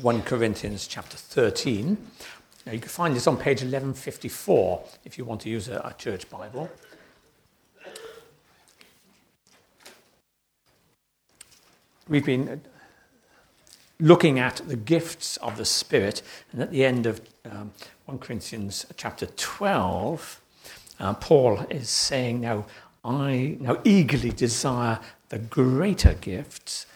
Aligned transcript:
1 0.00 0.22
Corinthians 0.22 0.88
chapter 0.88 1.16
13. 1.16 1.96
Now, 2.66 2.72
you 2.72 2.80
can 2.80 2.88
find 2.88 3.14
this 3.14 3.26
on 3.26 3.36
page 3.36 3.58
1154 3.58 4.84
if 5.04 5.16
you 5.16 5.24
want 5.24 5.40
to 5.42 5.48
use 5.48 5.68
a, 5.68 5.76
a 5.84 5.94
church 5.96 6.28
Bible. 6.28 6.68
We've 12.08 12.26
been 12.26 12.60
looking 14.00 14.38
at 14.38 14.56
the 14.66 14.76
gifts 14.76 15.36
of 15.38 15.56
the 15.56 15.64
Spirit, 15.64 16.22
and 16.52 16.60
at 16.60 16.70
the 16.70 16.84
end 16.84 17.06
of 17.06 17.20
um, 17.50 17.70
1 18.06 18.18
Corinthians 18.18 18.86
chapter 18.96 19.26
12, 19.26 20.40
uh, 20.98 21.14
Paul 21.14 21.60
is 21.70 21.88
saying, 21.88 22.40
Now 22.40 22.66
I 23.04 23.56
now 23.60 23.78
eagerly 23.84 24.30
desire 24.30 24.98
the 25.28 25.38
greater 25.38 26.14
gifts. 26.14 26.86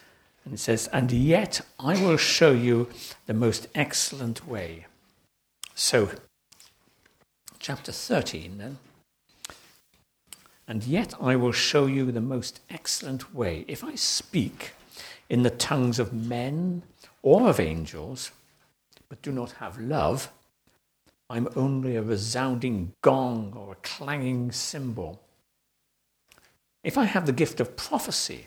And 0.49 0.55
it 0.55 0.61
says, 0.61 0.89
And 0.95 1.13
yet 1.13 1.61
I 1.79 2.03
will 2.03 2.17
show 2.17 2.53
you 2.53 2.89
the 3.27 3.35
most 3.35 3.69
excellent 3.75 4.49
way. 4.49 4.87
So, 5.75 6.11
chapter 7.59 7.93
13 7.93 8.57
then. 8.57 8.79
And 10.67 10.85
yet 10.85 11.13
I 11.21 11.37
will 11.37 11.53
show 11.53 11.85
you 11.85 12.11
the 12.11 12.23
most 12.23 12.61
excellent 12.71 13.35
way. 13.35 13.67
If 13.69 13.85
I 13.85 13.95
speak 13.95 14.73
in 15.29 15.43
the 15.43 15.51
tongues 15.51 15.99
of 15.99 16.15
men 16.15 16.83
or 17.21 17.51
of 17.51 17.61
angels, 17.61 18.31
but 19.11 19.21
do 19.21 19.31
not 19.31 19.53
have 19.53 19.79
love, 19.79 20.33
I'm 21.29 21.49
only 21.57 21.95
a 21.95 22.03
resounding 22.03 22.95
gong 23.03 23.53
or 23.55 23.73
a 23.73 23.83
clanging 23.83 24.53
cymbal. 24.53 25.21
If 26.83 26.97
I 26.97 27.05
have 27.05 27.27
the 27.27 27.33
gift 27.33 27.61
of 27.61 27.77
prophecy 27.77 28.47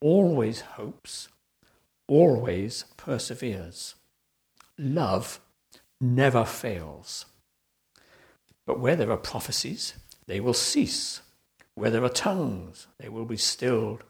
always 0.00 0.60
hopes, 0.60 1.28
always 2.06 2.84
perseveres. 2.96 3.94
Love 4.78 5.40
never 6.00 6.44
fails. 6.44 7.26
But 8.66 8.80
where 8.80 8.96
there 8.96 9.10
are 9.10 9.16
prophecies, 9.16 9.94
they 10.26 10.40
will 10.40 10.54
cease. 10.54 11.22
Where 11.74 11.90
there 11.90 12.04
are 12.04 12.10
tongues, 12.10 12.86
they 12.98 13.08
will 13.08 13.24
be 13.24 13.36
stilled. 13.36 14.04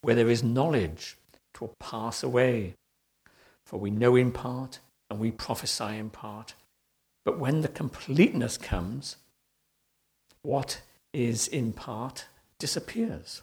Where 0.00 0.14
there 0.14 0.30
is 0.30 0.42
knowledge, 0.42 1.16
it 1.54 1.60
will 1.60 1.74
pass 1.78 2.22
away. 2.22 2.74
For 3.66 3.78
we 3.78 3.90
know 3.90 4.16
in 4.16 4.32
part 4.32 4.80
and 5.10 5.20
we 5.20 5.30
prophesy 5.30 5.96
in 5.98 6.10
part. 6.10 6.54
But 7.24 7.38
when 7.38 7.60
the 7.60 7.68
completeness 7.68 8.56
comes, 8.56 9.16
what 10.42 10.80
is 11.12 11.46
in 11.46 11.72
part 11.72 12.26
disappears. 12.58 13.42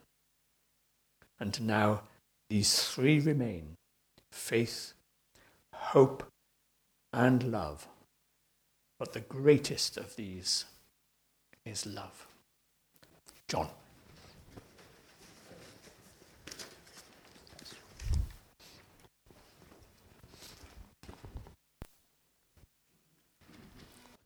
And 1.41 1.59
now 1.61 2.03
these 2.51 2.83
three 2.83 3.19
remain 3.19 3.75
faith, 4.31 4.93
hope, 5.73 6.23
and 7.11 7.51
love. 7.51 7.87
But 8.99 9.13
the 9.13 9.21
greatest 9.21 9.97
of 9.97 10.15
these 10.15 10.65
is 11.65 11.87
love. 11.87 12.27
John. 13.47 13.69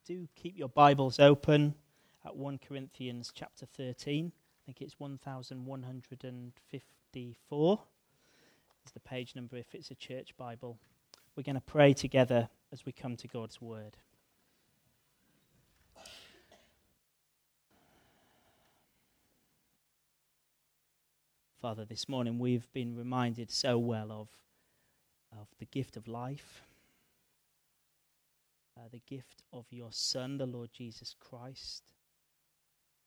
Do 0.05 0.27
keep 0.35 0.59
your 0.59 0.67
Bibles 0.67 1.21
open 1.21 1.75
at 2.25 2.35
1 2.35 2.59
Corinthians 2.67 3.31
chapter 3.33 3.65
13. 3.65 4.33
I 4.35 4.65
think 4.65 4.81
it's 4.81 4.99
1150 4.99 6.83
54 7.15 7.79
is 8.85 8.91
the 8.91 8.99
page 8.99 9.37
number 9.37 9.55
if 9.55 9.73
it's 9.73 9.89
a 9.89 9.95
church 9.95 10.35
Bible. 10.35 10.77
We're 11.33 11.43
going 11.43 11.55
to 11.55 11.61
pray 11.61 11.93
together 11.93 12.49
as 12.73 12.85
we 12.85 12.91
come 12.91 13.15
to 13.15 13.29
God's 13.29 13.61
Word. 13.61 13.95
Father, 21.61 21.85
this 21.85 22.09
morning 22.09 22.37
we've 22.37 22.67
been 22.73 22.97
reminded 22.97 23.49
so 23.49 23.77
well 23.77 24.11
of, 24.11 24.27
of 25.31 25.47
the 25.57 25.65
gift 25.67 25.95
of 25.95 26.09
life, 26.09 26.63
uh, 28.77 28.89
the 28.91 29.01
gift 29.07 29.41
of 29.53 29.65
your 29.69 29.93
Son, 29.93 30.37
the 30.37 30.45
Lord 30.45 30.71
Jesus 30.73 31.15
Christ, 31.17 31.93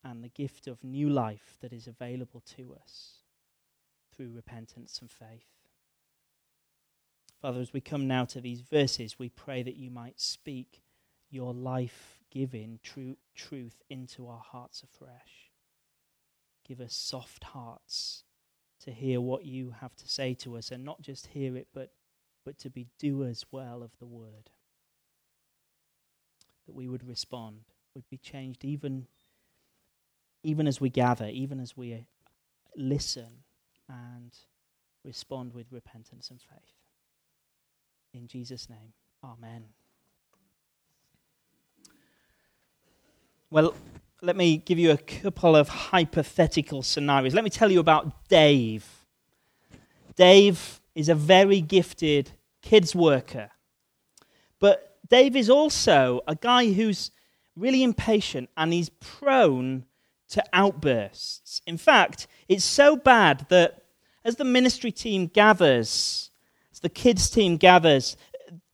and 0.03 0.25
the 0.25 0.31
gift 0.31 0.67
of 0.67 0.83
new 0.83 1.11
life 1.11 1.59
that 1.61 1.75
is 1.75 1.87
available 1.87 2.43
to 2.57 2.75
us 2.81 3.18
through 4.19 4.33
repentance 4.35 4.99
and 5.01 5.11
faith. 5.11 5.47
Father, 7.41 7.61
as 7.61 7.73
we 7.73 7.81
come 7.81 8.09
now 8.09 8.25
to 8.25 8.41
these 8.41 8.63
verses, 8.63 9.17
we 9.17 9.29
pray 9.29 9.63
that 9.63 9.77
you 9.77 9.91
might 9.93 10.21
speak 10.21 10.83
your 11.31 11.55
life 11.55 12.19
giving 12.33 12.81
true 12.83 13.17
truth 13.37 13.81
into 13.89 14.27
our 14.27 14.43
hearts 14.45 14.83
afresh. 14.83 15.53
Give 16.67 16.81
us 16.81 16.95
soft 16.95 17.45
hearts 17.45 18.25
to 18.83 18.91
hear 18.91 19.21
what 19.21 19.45
you 19.45 19.75
have 19.81 19.95
to 19.97 20.09
say 20.09 20.35
to 20.35 20.57
us, 20.57 20.73
and 20.73 20.85
not 20.85 21.01
just 21.01 21.29
hear 21.29 21.57
it, 21.57 21.69
but, 21.73 21.93
but 22.45 22.59
to 22.59 22.71
be 22.71 22.89
doers 22.99 23.47
well 23.53 23.85
of 23.85 23.97
the 24.01 24.07
word. 24.07 24.51
That 26.67 26.75
we 26.75 26.89
would 26.89 27.07
respond, 27.07 27.61
would 27.95 28.09
be 28.11 28.19
changed 28.19 28.65
even, 28.65 29.07
even 30.43 30.67
as 30.67 30.81
we 30.81 30.91
gather, 30.91 31.29
even 31.29 31.61
as 31.61 31.77
we 31.77 32.05
listen 32.77 33.45
and 33.89 34.33
respond 35.05 35.55
with 35.55 35.67
repentance 35.71 36.31
and 36.31 36.41
faith. 36.41 36.75
In 38.13 38.27
Jesus' 38.27 38.69
name, 38.69 38.93
Amen. 39.25 39.65
Well, 43.51 43.75
let 44.21 44.37
me 44.37 44.59
give 44.59 44.79
you 44.79 44.91
a 44.91 44.97
couple 44.97 45.57
of 45.57 45.69
hypothetical 45.69 46.83
scenarios. 46.83 47.35
Let 47.35 47.45
me 47.45 47.51
tell 47.51 47.73
you 47.73 47.81
about 47.81 48.29
Dave. 48.29 48.87
Dave 50.17 50.81
is 50.95 51.09
a 51.09 51.15
very 51.15 51.61
gifted 51.61 52.33
kids 52.63 52.95
worker. 52.95 53.51
But 54.61 54.99
Dave 55.09 55.35
is 55.37 55.49
also 55.49 56.21
a 56.29 56.35
guy 56.35 56.73
who's 56.73 57.11
really 57.57 57.83
impatient 57.83 58.51
and 58.57 58.73
he's 58.73 58.89
prone 58.89 59.85
to 60.31 60.45
outbursts. 60.53 61.63
In 61.67 61.77
fact, 61.77 62.27
it's 62.49 62.65
so 62.65 62.97
bad 62.97 63.47
that 63.49 63.83
as 64.25 64.37
the 64.37 64.45
ministry 64.45 64.93
team 64.93 65.27
gathers, 65.27 66.31
as 66.73 66.81
the 66.81 66.89
kids 66.89 67.31
team 67.31 67.57
gathers, 67.57 68.17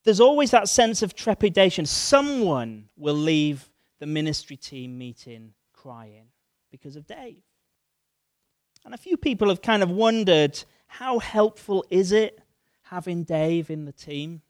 there's 0.04 0.20
always 0.20 0.50
that 0.50 0.68
sense 0.68 1.02
of 1.02 1.14
trepidation. 1.14 1.86
Someone 1.86 2.88
will 2.96 3.14
leave 3.14 3.70
the 4.00 4.06
ministry 4.06 4.56
team 4.56 4.98
meeting 4.98 5.54
crying 5.72 6.26
because 6.70 6.96
of 6.96 7.06
Dave. 7.06 7.42
And 8.84 8.92
a 8.92 8.98
few 8.98 9.16
people 9.16 9.48
have 9.48 9.62
kind 9.62 9.82
of 9.82 9.90
wondered 9.90 10.62
how 10.86 11.18
helpful 11.18 11.84
is 11.88 12.12
it 12.12 12.38
having 12.82 13.24
Dave 13.24 13.70
in 13.70 13.84
the 13.84 13.92
team? 13.92 14.42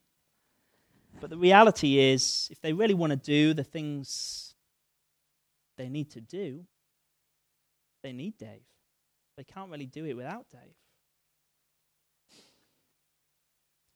But 1.21 1.29
the 1.29 1.37
reality 1.37 1.99
is, 1.99 2.49
if 2.51 2.59
they 2.59 2.73
really 2.73 2.93
want 2.93 3.11
to 3.11 3.17
do 3.17 3.53
the 3.53 3.63
things 3.63 4.55
they 5.77 5.87
need 5.87 6.11
to 6.11 6.21
do, 6.21 6.65
they 8.05 8.13
need 8.13 8.37
Dave. 8.37 8.61
They 9.35 9.43
can't 9.43 9.71
really 9.71 9.87
do 9.87 10.05
it 10.05 10.13
without 10.13 10.45
Dave. 10.51 10.75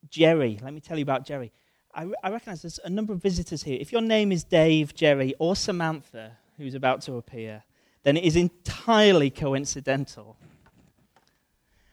Jerry. 0.10 0.60
Let 0.64 0.74
me 0.74 0.80
tell 0.80 0.98
you 0.98 1.04
about 1.04 1.26
Jerry. 1.26 1.52
I, 1.94 2.08
I 2.24 2.32
recognize 2.32 2.64
there's 2.64 2.80
a 2.84 2.90
number 2.90 3.14
of 3.14 3.22
visitors 3.22 3.62
here. 3.62 3.78
If 3.80 3.92
your 3.92 4.02
name 4.02 4.32
is 4.32 4.44
Dave, 4.44 4.96
Jerry, 4.96 5.36
or 5.38 5.56
Samantha, 5.56 6.38
who's 6.58 6.74
about 6.74 7.02
to 7.02 7.18
appear, 7.18 7.64
then 8.02 8.18
it 8.18 8.24
is 8.24 8.36
entirely 8.36 9.30
coincidental. 9.30 10.38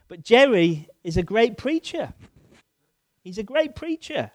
But 0.08 0.22
Jerry 0.22 0.88
is 1.04 1.18
a 1.18 1.22
great 1.22 1.58
preacher. 1.58 2.14
He's 3.22 3.36
a 3.36 3.42
great 3.42 3.74
preacher. 3.74 4.30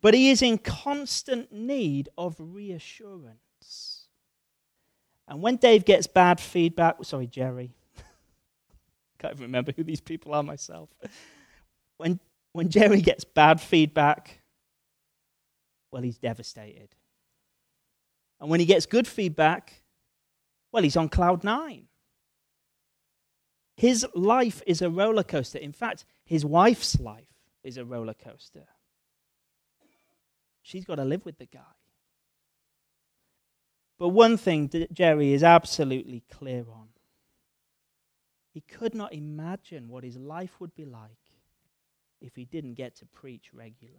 But 0.00 0.14
he 0.14 0.30
is 0.30 0.40
in 0.40 0.56
constant 0.56 1.52
need 1.52 2.08
of 2.16 2.36
reassurance. 2.38 3.43
And 5.26 5.40
when 5.40 5.56
Dave 5.56 5.84
gets 5.84 6.06
bad 6.06 6.38
feedback, 6.40 6.96
sorry, 7.02 7.26
Jerry, 7.26 7.72
can't 9.18 9.34
even 9.34 9.44
remember 9.44 9.72
who 9.74 9.82
these 9.82 10.00
people 10.00 10.34
are 10.34 10.42
myself. 10.42 10.90
When 11.96 12.20
when 12.52 12.68
Jerry 12.68 13.00
gets 13.00 13.24
bad 13.24 13.60
feedback, 13.60 14.40
well, 15.90 16.02
he's 16.02 16.18
devastated. 16.18 16.94
And 18.40 18.48
when 18.50 18.60
he 18.60 18.66
gets 18.66 18.86
good 18.86 19.08
feedback, 19.08 19.82
well, 20.70 20.82
he's 20.82 20.96
on 20.96 21.08
cloud 21.08 21.42
nine. 21.44 21.86
His 23.76 24.06
life 24.14 24.62
is 24.66 24.82
a 24.82 24.90
roller 24.90 25.24
coaster. 25.24 25.58
In 25.58 25.72
fact, 25.72 26.04
his 26.24 26.44
wife's 26.44 27.00
life 27.00 27.26
is 27.64 27.76
a 27.76 27.84
roller 27.84 28.14
coaster. 28.14 28.66
She's 30.62 30.84
got 30.84 30.96
to 30.96 31.04
live 31.04 31.24
with 31.24 31.38
the 31.38 31.46
guy. 31.46 31.60
But 33.98 34.08
one 34.08 34.36
thing 34.36 34.68
that 34.68 34.92
Jerry 34.92 35.32
is 35.32 35.42
absolutely 35.42 36.24
clear 36.30 36.64
on 36.72 36.88
he 38.54 38.60
could 38.60 38.94
not 38.94 39.12
imagine 39.12 39.88
what 39.88 40.04
his 40.04 40.16
life 40.16 40.60
would 40.60 40.76
be 40.76 40.84
like 40.84 41.18
if 42.20 42.36
he 42.36 42.44
didn't 42.44 42.74
get 42.74 42.94
to 42.96 43.04
preach 43.04 43.52
regularly. 43.52 43.98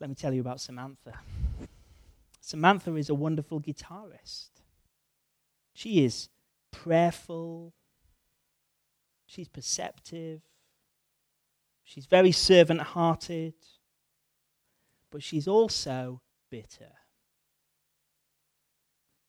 Let 0.00 0.08
me 0.08 0.16
tell 0.16 0.32
you 0.32 0.40
about 0.40 0.58
Samantha. 0.58 1.18
Samantha 2.40 2.94
is 2.96 3.10
a 3.10 3.14
wonderful 3.14 3.60
guitarist. 3.60 4.48
She 5.74 6.02
is 6.02 6.30
prayerful, 6.70 7.74
she's 9.26 9.48
perceptive, 9.48 10.40
she's 11.84 12.06
very 12.06 12.32
servant 12.32 12.80
hearted, 12.80 13.54
but 15.10 15.22
she's 15.22 15.48
also 15.48 16.20
bitter. 16.50 16.92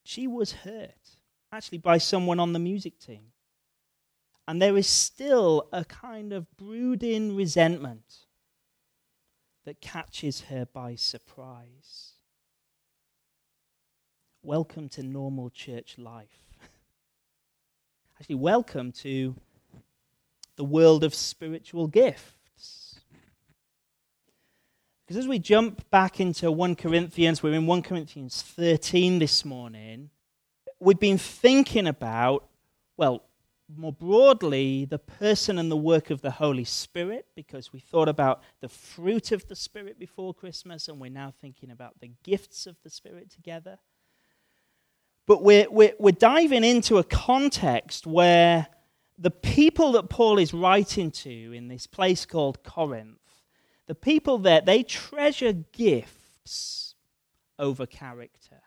She 0.04 0.28
was 0.28 0.52
hurt, 0.52 1.18
actually, 1.52 1.80
by 1.80 1.98
someone 1.98 2.40
on 2.40 2.54
the 2.54 2.60
music 2.60 3.00
team. 3.00 3.34
And 4.48 4.62
there 4.62 4.78
is 4.78 4.88
still 4.88 5.68
a 5.74 5.84
kind 5.84 6.32
of 6.32 6.56
brooding 6.56 7.36
resentment 7.36 8.26
that 9.66 9.82
catches 9.82 10.42
her 10.42 10.66
by 10.66 10.96
surprise. 10.96 12.14
Welcome 14.42 14.88
to 14.90 15.04
normal 15.04 15.50
church 15.50 15.98
life. 15.98 16.46
Actually, 18.18 18.36
welcome 18.36 18.94
to 18.94 19.36
the 20.56 20.64
world 20.64 21.04
of 21.04 21.14
spiritual 21.14 21.88
gifts. 21.88 22.37
Because 25.08 25.24
as 25.24 25.28
we 25.30 25.40
jump 25.40 25.90
back 25.90 26.20
into 26.20 26.52
1 26.52 26.76
Corinthians, 26.76 27.42
we're 27.42 27.54
in 27.54 27.66
1 27.66 27.82
Corinthians 27.82 28.42
13 28.42 29.20
this 29.20 29.46
morning, 29.46 30.10
we've 30.82 31.00
been 31.00 31.18
thinking 31.18 31.88
about, 31.88 32.46
well, 32.98 33.24
more 33.74 33.94
broadly, 33.94 34.84
the 34.84 35.00
person 35.00 35.58
and 35.58 35.72
the 35.72 35.78
work 35.78 36.10
of 36.10 36.22
the 36.22 36.32
Holy 36.32 36.66
Spirit, 36.66 37.26
because 37.36 37.72
we 37.72 37.80
thought 37.80 38.10
about 38.10 38.44
the 38.60 38.68
fruit 38.68 39.32
of 39.32 39.48
the 39.48 39.56
Spirit 39.56 39.98
before 39.98 40.34
Christmas, 40.34 40.90
and 40.90 41.00
we're 41.00 41.10
now 41.10 41.34
thinking 41.40 41.72
about 41.72 42.02
the 42.02 42.12
gifts 42.24 42.68
of 42.68 42.76
the 42.84 42.90
Spirit 42.90 43.32
together. 43.32 43.80
But 45.26 45.42
we're, 45.42 45.70
we're, 45.70 45.94
we're 46.00 46.12
diving 46.12 46.66
into 46.66 46.98
a 46.98 47.04
context 47.06 48.06
where 48.06 48.68
the 49.18 49.32
people 49.32 49.94
that 49.94 50.10
Paul 50.10 50.38
is 50.38 50.54
writing 50.54 51.12
to 51.12 51.54
in 51.54 51.70
this 51.70 51.88
place 51.88 52.26
called 52.26 52.62
Corinth, 52.66 53.20
the 53.88 53.96
people 53.96 54.38
there, 54.38 54.62
they 54.62 54.84
treasure 54.84 55.54
gifts 55.54 56.96
over 57.58 57.86
character. 57.86 58.62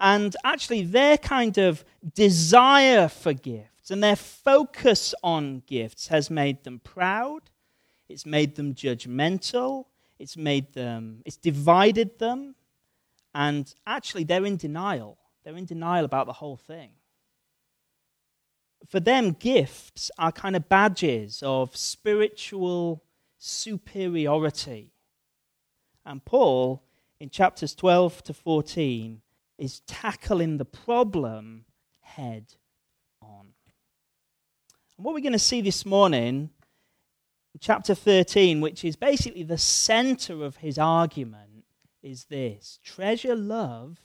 And 0.00 0.34
actually, 0.44 0.82
their 0.82 1.18
kind 1.18 1.58
of 1.58 1.84
desire 2.14 3.08
for 3.08 3.32
gifts 3.32 3.90
and 3.90 4.02
their 4.02 4.16
focus 4.16 5.14
on 5.22 5.62
gifts 5.66 6.08
has 6.08 6.30
made 6.30 6.64
them 6.64 6.80
proud, 6.80 7.50
it's 8.08 8.24
made 8.24 8.54
them 8.54 8.74
judgmental, 8.74 9.86
it's 10.18 10.36
made 10.36 10.72
them, 10.72 11.22
it's 11.24 11.36
divided 11.36 12.18
them, 12.18 12.54
and 13.34 13.72
actually, 13.86 14.24
they're 14.24 14.46
in 14.46 14.56
denial. 14.56 15.18
They're 15.44 15.56
in 15.56 15.64
denial 15.64 16.04
about 16.04 16.26
the 16.26 16.32
whole 16.32 16.56
thing. 16.56 16.90
For 18.88 19.00
them, 19.00 19.32
gifts 19.32 20.10
are 20.18 20.32
kind 20.32 20.56
of 20.56 20.68
badges 20.68 21.42
of 21.42 21.76
spiritual 21.76 23.02
superiority. 23.38 24.92
And 26.04 26.24
Paul, 26.24 26.82
in 27.20 27.30
chapters 27.30 27.74
12 27.74 28.22
to 28.24 28.34
14, 28.34 29.20
is 29.58 29.80
tackling 29.80 30.58
the 30.58 30.64
problem 30.64 31.64
head 32.00 32.54
on. 33.22 33.52
And 34.96 35.04
what 35.04 35.14
we're 35.14 35.20
going 35.20 35.32
to 35.32 35.38
see 35.38 35.60
this 35.60 35.86
morning, 35.86 36.50
chapter 37.60 37.94
13, 37.94 38.60
which 38.60 38.84
is 38.84 38.96
basically 38.96 39.42
the 39.42 39.58
center 39.58 40.44
of 40.44 40.56
his 40.56 40.78
argument, 40.78 41.64
is 42.02 42.24
this 42.26 42.78
treasure 42.82 43.36
love 43.36 44.00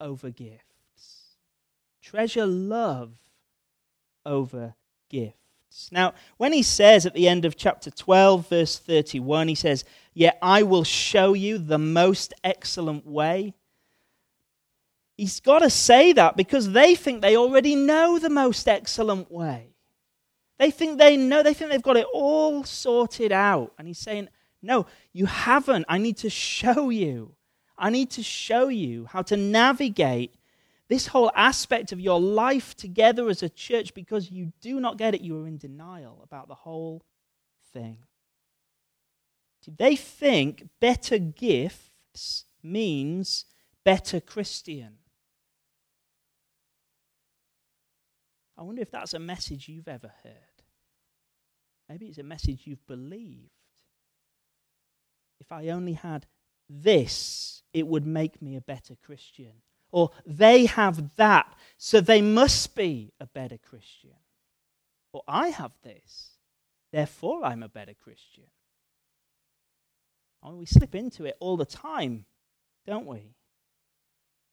over 0.00 0.30
gifts. 0.30 1.36
Treasure 2.02 2.46
love 2.46 3.14
over 4.24 4.74
gifts. 5.10 5.37
Now, 5.90 6.14
when 6.36 6.52
he 6.52 6.62
says 6.62 7.06
at 7.06 7.14
the 7.14 7.28
end 7.28 7.44
of 7.44 7.56
chapter 7.56 7.90
12, 7.90 8.48
verse 8.48 8.78
31, 8.78 9.48
he 9.48 9.54
says, 9.54 9.84
Yet 10.14 10.38
I 10.42 10.62
will 10.62 10.84
show 10.84 11.34
you 11.34 11.58
the 11.58 11.78
most 11.78 12.34
excellent 12.42 13.06
way 13.06 13.54
He's 15.18 15.40
got 15.40 15.58
to 15.58 15.68
say 15.68 16.12
that 16.12 16.36
because 16.36 16.70
they 16.70 16.94
think 16.94 17.20
they 17.20 17.36
already 17.36 17.74
know 17.74 18.20
the 18.20 18.30
most 18.30 18.68
excellent 18.68 19.32
way. 19.32 19.74
They 20.60 20.70
think 20.70 20.98
they 20.98 21.16
know, 21.16 21.42
they 21.42 21.54
think 21.54 21.72
they've 21.72 21.82
got 21.82 21.96
it 21.96 22.06
all 22.12 22.62
sorted 22.62 23.32
out. 23.32 23.72
And 23.78 23.88
he's 23.88 23.98
saying, 23.98 24.28
No, 24.62 24.86
you 25.12 25.26
haven't. 25.26 25.86
I 25.88 25.98
need 25.98 26.18
to 26.18 26.30
show 26.30 26.88
you. 26.88 27.34
I 27.76 27.90
need 27.90 28.10
to 28.12 28.22
show 28.22 28.68
you 28.68 29.06
how 29.06 29.22
to 29.22 29.36
navigate 29.36 30.36
this 30.88 31.08
whole 31.08 31.30
aspect 31.34 31.92
of 31.92 32.00
your 32.00 32.20
life 32.20 32.74
together 32.74 33.28
as 33.28 33.42
a 33.42 33.48
church 33.48 33.92
because 33.94 34.30
you 34.30 34.52
do 34.60 34.80
not 34.80 34.96
get 34.96 35.14
it. 35.14 35.20
You 35.20 35.42
are 35.42 35.46
in 35.46 35.58
denial 35.58 36.20
about 36.22 36.48
the 36.48 36.54
whole 36.54 37.04
thing. 37.72 37.98
Do 39.64 39.72
They 39.76 39.96
think 39.96 40.68
better 40.80 41.18
gifts 41.18 42.44
means 42.62 43.44
better 43.84 44.20
Christian. 44.20 44.98
I 48.56 48.62
wonder 48.62 48.82
if 48.82 48.90
that's 48.90 49.14
a 49.14 49.18
message 49.18 49.68
you've 49.68 49.88
ever 49.88 50.12
heard. 50.24 50.32
Maybe 51.88 52.06
it's 52.06 52.18
a 52.18 52.24
message 52.24 52.62
you've 52.64 52.86
believed. 52.86 53.50
If 55.40 55.52
I 55.52 55.68
only 55.68 55.92
had 55.92 56.26
this, 56.68 57.62
it 57.72 57.86
would 57.86 58.06
make 58.06 58.42
me 58.42 58.56
a 58.56 58.60
better 58.60 58.96
Christian. 58.96 59.52
Or 59.90 60.10
they 60.26 60.66
have 60.66 61.16
that, 61.16 61.52
so 61.76 62.00
they 62.00 62.20
must 62.20 62.74
be 62.74 63.12
a 63.20 63.26
better 63.26 63.56
Christian. 63.56 64.10
Or 65.12 65.22
I 65.26 65.48
have 65.48 65.72
this, 65.82 66.32
therefore 66.92 67.44
I'm 67.44 67.62
a 67.62 67.68
better 67.68 67.94
Christian. 67.94 68.44
And 70.42 70.58
we 70.58 70.66
slip 70.66 70.94
into 70.94 71.24
it 71.24 71.36
all 71.40 71.56
the 71.56 71.64
time, 71.64 72.26
don't 72.86 73.06
we? 73.06 73.34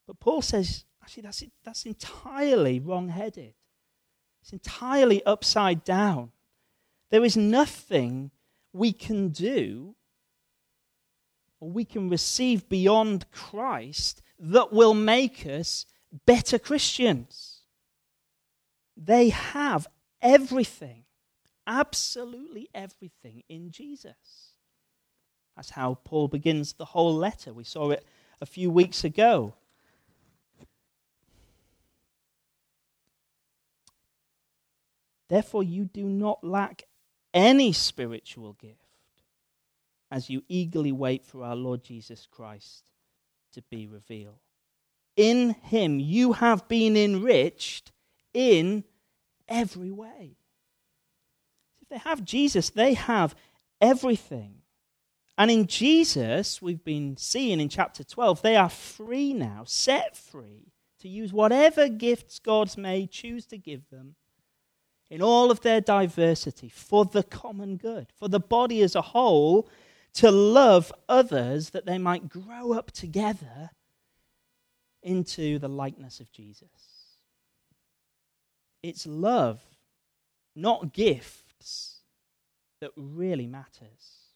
But 0.06 0.20
Paul 0.20 0.42
says, 0.42 0.84
actually, 1.02 1.24
that's, 1.24 1.44
that's 1.64 1.86
entirely 1.86 2.80
wrong 2.80 3.08
headed. 3.08 3.54
It's 4.42 4.52
entirely 4.52 5.24
upside 5.24 5.84
down. 5.84 6.32
There 7.10 7.24
is 7.24 7.36
nothing 7.36 8.30
we 8.72 8.92
can 8.92 9.28
do 9.30 9.94
or 11.60 11.70
we 11.70 11.84
can 11.84 12.08
receive 12.08 12.68
beyond 12.68 13.30
Christ 13.30 14.22
that 14.38 14.72
will 14.72 14.94
make 14.94 15.46
us 15.46 15.86
better 16.26 16.58
Christians. 16.58 17.60
They 18.96 19.30
have 19.30 19.88
everything, 20.22 21.04
absolutely 21.66 22.68
everything 22.74 23.42
in 23.48 23.70
Jesus. 23.70 24.52
That's 25.54 25.70
how 25.70 25.98
Paul 26.04 26.28
begins 26.28 26.74
the 26.74 26.84
whole 26.84 27.14
letter. 27.14 27.52
We 27.52 27.64
saw 27.64 27.90
it 27.90 28.06
a 28.40 28.46
few 28.46 28.70
weeks 28.70 29.04
ago. 29.04 29.54
Therefore, 35.28 35.62
you 35.62 35.86
do 35.86 36.04
not 36.04 36.44
lack 36.44 36.84
any 37.34 37.72
spiritual 37.72 38.52
gift 38.52 38.80
as 40.10 40.30
you 40.30 40.42
eagerly 40.48 40.92
wait 40.92 41.24
for 41.24 41.42
our 41.42 41.56
Lord 41.56 41.82
Jesus 41.82 42.28
Christ 42.30 42.84
to 43.56 43.62
be 43.70 43.86
revealed. 43.86 44.38
In 45.16 45.50
him 45.62 45.98
you 45.98 46.34
have 46.34 46.68
been 46.68 46.96
enriched 46.96 47.90
in 48.32 48.84
every 49.48 49.90
way. 49.90 50.36
If 51.80 51.88
they 51.88 51.98
have 51.98 52.24
Jesus, 52.24 52.70
they 52.70 52.94
have 52.94 53.34
everything. 53.80 54.56
And 55.38 55.50
in 55.50 55.66
Jesus, 55.66 56.60
we've 56.60 56.84
been 56.84 57.16
seeing 57.16 57.60
in 57.60 57.68
chapter 57.68 58.04
12, 58.04 58.42
they 58.42 58.56
are 58.56 58.68
free 58.68 59.32
now, 59.32 59.64
set 59.66 60.16
free 60.16 60.72
to 61.00 61.08
use 61.08 61.32
whatever 61.32 61.88
gifts 61.88 62.38
God 62.38 62.76
may 62.76 63.06
choose 63.06 63.46
to 63.46 63.58
give 63.58 63.88
them 63.90 64.16
in 65.08 65.22
all 65.22 65.50
of 65.50 65.60
their 65.60 65.80
diversity 65.80 66.68
for 66.68 67.04
the 67.04 67.22
common 67.22 67.76
good, 67.76 68.08
for 68.18 68.28
the 68.28 68.40
body 68.40 68.82
as 68.82 68.94
a 68.94 69.02
whole 69.02 69.68
to 70.16 70.30
love 70.30 70.92
others 71.08 71.70
that 71.70 71.86
they 71.86 71.98
might 71.98 72.28
grow 72.28 72.72
up 72.72 72.90
together 72.90 73.70
into 75.02 75.58
the 75.58 75.68
likeness 75.68 76.20
of 76.20 76.32
Jesus. 76.32 76.68
It's 78.82 79.06
love, 79.06 79.60
not 80.54 80.92
gifts, 80.92 82.00
that 82.80 82.92
really 82.96 83.46
matters. 83.46 84.26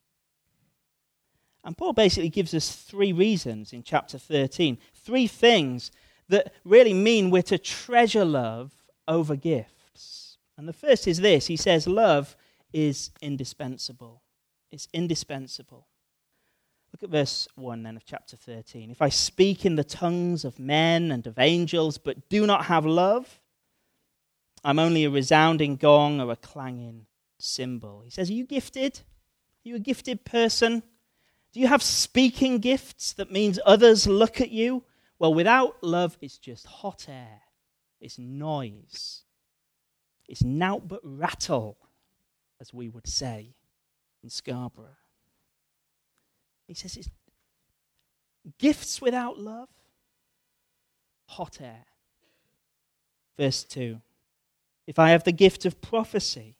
And 1.64 1.76
Paul 1.76 1.92
basically 1.92 2.30
gives 2.30 2.54
us 2.54 2.74
three 2.74 3.12
reasons 3.12 3.72
in 3.72 3.82
chapter 3.82 4.18
13, 4.18 4.78
three 4.94 5.26
things 5.26 5.90
that 6.28 6.52
really 6.64 6.94
mean 6.94 7.30
we're 7.30 7.42
to 7.42 7.58
treasure 7.58 8.24
love 8.24 8.72
over 9.08 9.36
gifts. 9.36 10.38
And 10.56 10.68
the 10.68 10.72
first 10.72 11.08
is 11.08 11.20
this 11.20 11.46
he 11.46 11.56
says, 11.56 11.86
Love 11.86 12.36
is 12.72 13.10
indispensable. 13.20 14.22
It's 14.70 14.88
indispensable. 14.92 15.86
Look 16.92 17.02
at 17.02 17.10
verse 17.10 17.48
1 17.54 17.82
then 17.82 17.96
of 17.96 18.04
chapter 18.04 18.36
13. 18.36 18.90
If 18.90 19.00
I 19.00 19.08
speak 19.08 19.64
in 19.64 19.76
the 19.76 19.84
tongues 19.84 20.44
of 20.44 20.58
men 20.58 21.12
and 21.12 21.26
of 21.26 21.38
angels, 21.38 21.98
but 21.98 22.28
do 22.28 22.46
not 22.46 22.66
have 22.66 22.84
love, 22.84 23.40
I'm 24.64 24.78
only 24.78 25.04
a 25.04 25.10
resounding 25.10 25.76
gong 25.76 26.20
or 26.20 26.32
a 26.32 26.36
clanging 26.36 27.06
cymbal. 27.38 28.02
He 28.04 28.10
says, 28.10 28.28
Are 28.30 28.34
you 28.34 28.44
gifted? 28.44 29.00
Are 29.64 29.68
you 29.68 29.76
a 29.76 29.80
gifted 29.80 30.24
person? 30.24 30.82
Do 31.52 31.60
you 31.60 31.68
have 31.68 31.82
speaking 31.82 32.58
gifts 32.58 33.12
that 33.14 33.32
means 33.32 33.58
others 33.64 34.06
look 34.06 34.40
at 34.40 34.50
you? 34.50 34.84
Well, 35.18 35.34
without 35.34 35.82
love, 35.82 36.16
it's 36.20 36.38
just 36.38 36.66
hot 36.66 37.06
air, 37.08 37.42
it's 38.00 38.18
noise, 38.18 39.22
it's 40.28 40.42
nout 40.42 40.88
but 40.88 41.00
rattle, 41.02 41.76
as 42.60 42.72
we 42.72 42.88
would 42.88 43.06
say 43.06 43.54
in 44.22 44.30
Scarborough. 44.30 44.96
He 46.66 46.74
says 46.74 46.96
it's 46.96 47.10
gifts 48.58 49.00
without 49.00 49.38
love, 49.38 49.68
hot 51.26 51.60
air. 51.60 51.84
Verse 53.36 53.64
2 53.64 54.00
If 54.86 54.98
I 54.98 55.10
have 55.10 55.24
the 55.24 55.32
gift 55.32 55.64
of 55.64 55.80
prophecy, 55.80 56.56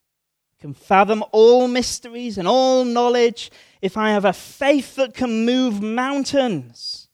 can 0.61 0.75
fathom 0.75 1.25
all 1.33 1.69
mysteries 1.69 2.37
and 2.37 2.47
all 2.47 2.85
knowledge, 2.85 3.51
if 3.81 3.97
I 3.97 4.11
have 4.11 4.25
a 4.25 4.33
faith 4.33 4.97
that 4.97 5.15
can 5.15 5.47
move 5.47 5.81
mountains, 5.81 7.09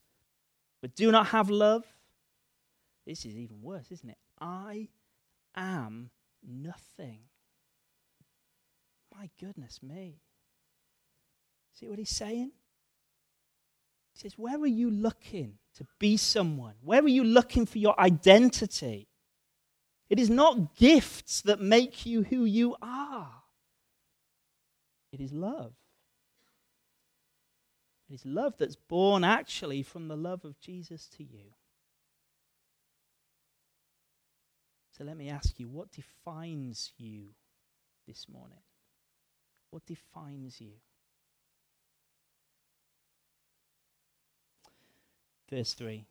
but 0.81 0.97
do 0.97 1.13
not 1.13 1.29
have 1.29 1.49
love, 1.49 1.85
this 3.07 3.25
is 3.25 3.37
even 3.37 3.63
worse, 3.63 3.93
isn't 3.93 4.11
it? 4.11 4.19
I 4.41 4.89
am 5.55 6.11
nothing. 6.45 7.21
My 9.17 9.31
goodness 9.41 9.81
me. 9.81 10.21
See 11.79 11.89
what 11.89 11.99
he's 11.99 12.09
saying? 12.09 12.53
He 14.13 14.19
says, 14.19 14.39
Where 14.39 14.59
are 14.59 14.67
you 14.67 14.91
looking 14.91 15.59
to 15.77 15.87
be 15.99 16.17
someone? 16.17 16.75
Where 16.83 17.03
are 17.03 17.09
you 17.09 17.23
looking 17.23 17.67
for 17.67 17.79
your 17.79 17.99
identity? 18.01 19.09
It 20.09 20.19
is 20.19 20.31
not 20.31 20.77
gifts 20.77 21.43
that 21.43 21.61
make 21.61 22.07
you 22.07 22.23
who 22.23 22.45
you 22.45 22.77
are, 22.81 23.43
it 25.13 25.21
is 25.21 25.33
love. 25.33 25.75
It 28.09 28.15
is 28.15 28.25
love 28.25 28.55
that's 28.57 28.77
born 28.77 29.25
actually 29.25 29.83
from 29.83 30.07
the 30.07 30.17
love 30.17 30.45
of 30.45 30.61
Jesus 30.61 31.09
to 31.17 31.25
you. 31.25 31.55
So 34.97 35.03
let 35.03 35.17
me 35.17 35.29
ask 35.29 35.59
you 35.59 35.69
what 35.69 35.91
defines 35.91 36.93
you 36.97 37.31
this 38.07 38.29
morning? 38.29 38.61
What 39.71 39.85
defines 39.87 40.61
you? 40.61 40.75
Verse 45.51 45.75
3 45.75 46.05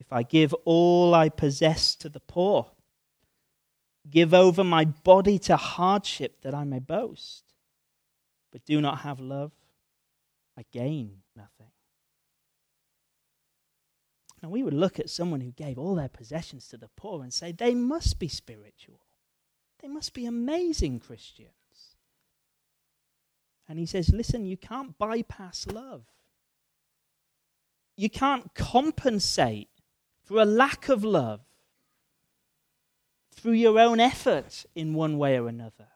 If 0.00 0.12
I 0.12 0.22
give 0.22 0.54
all 0.64 1.14
I 1.14 1.28
possess 1.28 1.94
to 1.96 2.08
the 2.08 2.20
poor, 2.20 2.70
give 4.10 4.32
over 4.32 4.64
my 4.64 4.84
body 4.84 5.38
to 5.40 5.56
hardship 5.56 6.40
that 6.42 6.54
I 6.54 6.64
may 6.64 6.78
boast, 6.78 7.44
but 8.52 8.64
do 8.64 8.80
not 8.80 9.00
have 9.00 9.20
love, 9.20 9.52
I 10.56 10.64
gain 10.72 11.22
nothing. 11.36 11.70
Now, 14.42 14.50
we 14.50 14.62
would 14.62 14.74
look 14.74 15.00
at 15.00 15.10
someone 15.10 15.40
who 15.40 15.50
gave 15.50 15.78
all 15.78 15.96
their 15.96 16.08
possessions 16.08 16.68
to 16.68 16.76
the 16.76 16.88
poor 16.96 17.22
and 17.22 17.34
say, 17.34 17.50
they 17.50 17.74
must 17.74 18.20
be 18.20 18.28
spiritual. 18.28 19.00
They 19.80 19.88
must 19.88 20.14
be 20.14 20.26
amazing 20.26 21.00
Christians. 21.00 21.50
And 23.68 23.80
he 23.80 23.86
says, 23.86 24.10
listen, 24.10 24.46
you 24.46 24.56
can't 24.56 24.96
bypass 24.96 25.66
love 25.66 26.04
you 27.98 28.08
can't 28.08 28.54
compensate 28.54 29.68
for 30.22 30.40
a 30.40 30.44
lack 30.44 30.88
of 30.88 31.02
love 31.02 31.40
through 33.34 33.54
your 33.54 33.76
own 33.80 33.98
effort 33.98 34.64
in 34.76 34.94
one 34.94 35.18
way 35.18 35.36
or 35.36 35.48
another. 35.48 35.88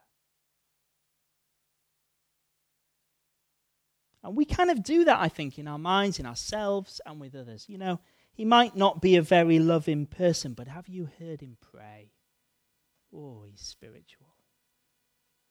And 4.25 4.37
we 4.37 4.45
kind 4.45 4.69
of 4.69 4.83
do 4.83 5.05
that, 5.05 5.21
I 5.21 5.29
think, 5.29 5.61
in 5.61 5.69
our 5.69 5.79
minds, 5.79 6.19
in 6.19 6.27
ourselves, 6.27 7.01
and 7.07 7.21
with 7.21 7.37
others. 7.37 7.67
You 7.69 7.79
know, 7.79 8.01
he 8.33 8.45
might 8.45 8.77
not 8.77 9.01
be 9.01 9.15
a 9.15 9.23
very 9.23 9.61
loving 9.61 10.07
person, 10.07 10.55
but 10.55 10.67
have 10.67 10.89
you 10.89 11.09
heard 11.21 11.41
him 11.41 11.57
pray? 11.61 12.11
Oh, 13.15 13.45
he's 13.49 13.61
spiritual. 13.61 14.35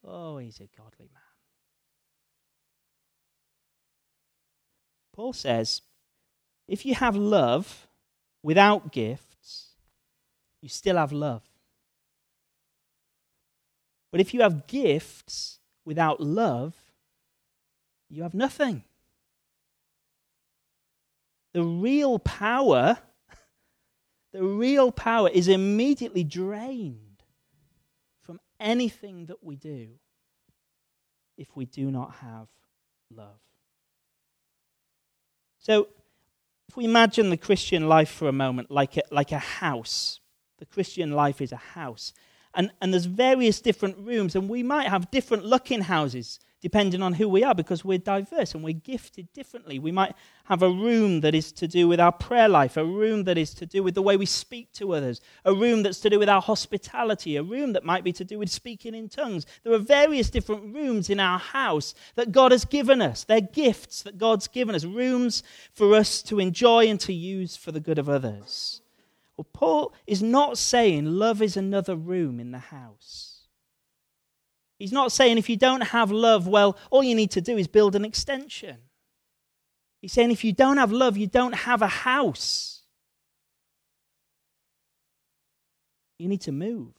Oh, 0.03 0.37
he's 0.37 0.59
a 0.59 0.67
godly 0.77 1.09
man. 1.13 1.21
Paul 5.13 5.31
says, 5.31 5.81
if 6.71 6.85
you 6.85 6.95
have 6.95 7.17
love 7.17 7.89
without 8.41 8.93
gifts, 8.93 9.71
you 10.61 10.69
still 10.69 10.95
have 10.95 11.11
love. 11.11 11.43
But 14.09 14.21
if 14.21 14.33
you 14.33 14.39
have 14.41 14.67
gifts 14.67 15.59
without 15.83 16.21
love, 16.21 16.73
you 18.09 18.23
have 18.23 18.33
nothing. 18.33 18.85
The 21.53 21.63
real 21.63 22.19
power, 22.19 22.97
the 24.31 24.41
real 24.41 24.93
power 24.93 25.27
is 25.27 25.49
immediately 25.49 26.23
drained 26.23 27.21
from 28.21 28.39
anything 28.61 29.25
that 29.25 29.43
we 29.43 29.57
do 29.57 29.89
if 31.37 31.49
we 31.53 31.65
do 31.65 31.91
not 31.91 32.15
have 32.15 32.47
love. 33.13 33.41
So, 35.59 35.89
if 36.71 36.77
we 36.77 36.85
imagine 36.85 37.29
the 37.29 37.35
Christian 37.35 37.89
life 37.89 38.09
for 38.09 38.29
a 38.29 38.31
moment 38.31 38.71
like 38.71 38.95
a, 38.95 39.01
like 39.11 39.33
a 39.33 39.37
house, 39.37 40.21
the 40.57 40.65
Christian 40.65 41.11
life 41.11 41.41
is 41.41 41.51
a 41.51 41.57
house. 41.57 42.13
And, 42.53 42.71
and 42.79 42.93
there's 42.93 43.07
various 43.07 43.59
different 43.59 43.97
rooms, 43.97 44.37
and 44.37 44.47
we 44.47 44.63
might 44.63 44.87
have 44.87 45.11
different 45.11 45.43
looking 45.43 45.81
houses, 45.81 46.39
depending 46.61 47.01
on 47.01 47.13
who 47.13 47.27
we 47.27 47.43
are 47.43 47.55
because 47.55 47.83
we're 47.83 47.97
diverse 47.97 48.53
and 48.53 48.63
we're 48.63 48.73
gifted 48.73 49.31
differently. 49.33 49.79
We 49.79 49.91
might 49.91 50.13
have 50.45 50.61
a 50.61 50.69
room 50.69 51.21
that 51.21 51.33
is 51.33 51.51
to 51.53 51.67
do 51.67 51.87
with 51.87 51.99
our 51.99 52.11
prayer 52.11 52.47
life, 52.47 52.77
a 52.77 52.85
room 52.85 53.23
that 53.23 53.37
is 53.37 53.53
to 53.55 53.65
do 53.65 53.81
with 53.81 53.95
the 53.95 54.01
way 54.01 54.15
we 54.15 54.27
speak 54.27 54.71
to 54.73 54.93
others, 54.93 55.21
a 55.43 55.53
room 55.53 55.81
that's 55.81 55.99
to 56.01 56.09
do 56.09 56.19
with 56.19 56.29
our 56.29 56.41
hospitality, 56.41 57.35
a 57.35 57.43
room 57.43 57.73
that 57.73 57.83
might 57.83 58.03
be 58.03 58.13
to 58.13 58.23
do 58.23 58.37
with 58.37 58.49
speaking 58.49 58.93
in 58.93 59.09
tongues. 59.09 59.45
There 59.63 59.73
are 59.73 59.79
various 59.79 60.29
different 60.29 60.73
rooms 60.73 61.09
in 61.09 61.19
our 61.19 61.39
house 61.39 61.95
that 62.15 62.31
God 62.31 62.51
has 62.51 62.65
given 62.65 63.01
us. 63.01 63.23
They're 63.23 63.41
gifts 63.41 64.03
that 64.03 64.19
God's 64.19 64.47
given 64.47 64.75
us, 64.75 64.85
rooms 64.85 65.41
for 65.73 65.95
us 65.95 66.21
to 66.23 66.39
enjoy 66.39 66.87
and 66.87 66.99
to 67.01 67.13
use 67.13 67.55
for 67.57 67.71
the 67.71 67.79
good 67.79 67.97
of 67.97 68.07
others. 68.07 68.81
Well, 69.35 69.47
Paul 69.51 69.93
is 70.05 70.21
not 70.21 70.59
saying 70.59 71.05
love 71.05 71.41
is 71.41 71.57
another 71.57 71.95
room 71.95 72.39
in 72.39 72.51
the 72.51 72.59
house. 72.59 73.30
He's 74.81 74.91
not 74.91 75.11
saying 75.11 75.37
if 75.37 75.47
you 75.47 75.57
don't 75.57 75.81
have 75.81 76.09
love, 76.11 76.47
well, 76.47 76.75
all 76.89 77.03
you 77.03 77.13
need 77.13 77.29
to 77.31 77.41
do 77.41 77.55
is 77.55 77.67
build 77.67 77.95
an 77.95 78.03
extension. 78.03 78.77
He's 80.01 80.11
saying 80.11 80.31
if 80.31 80.43
you 80.43 80.53
don't 80.53 80.77
have 80.77 80.91
love, 80.91 81.17
you 81.17 81.27
don't 81.27 81.53
have 81.53 81.83
a 81.83 81.87
house. 81.87 82.81
You 86.17 86.27
need 86.27 86.41
to 86.41 86.51
move. 86.51 86.93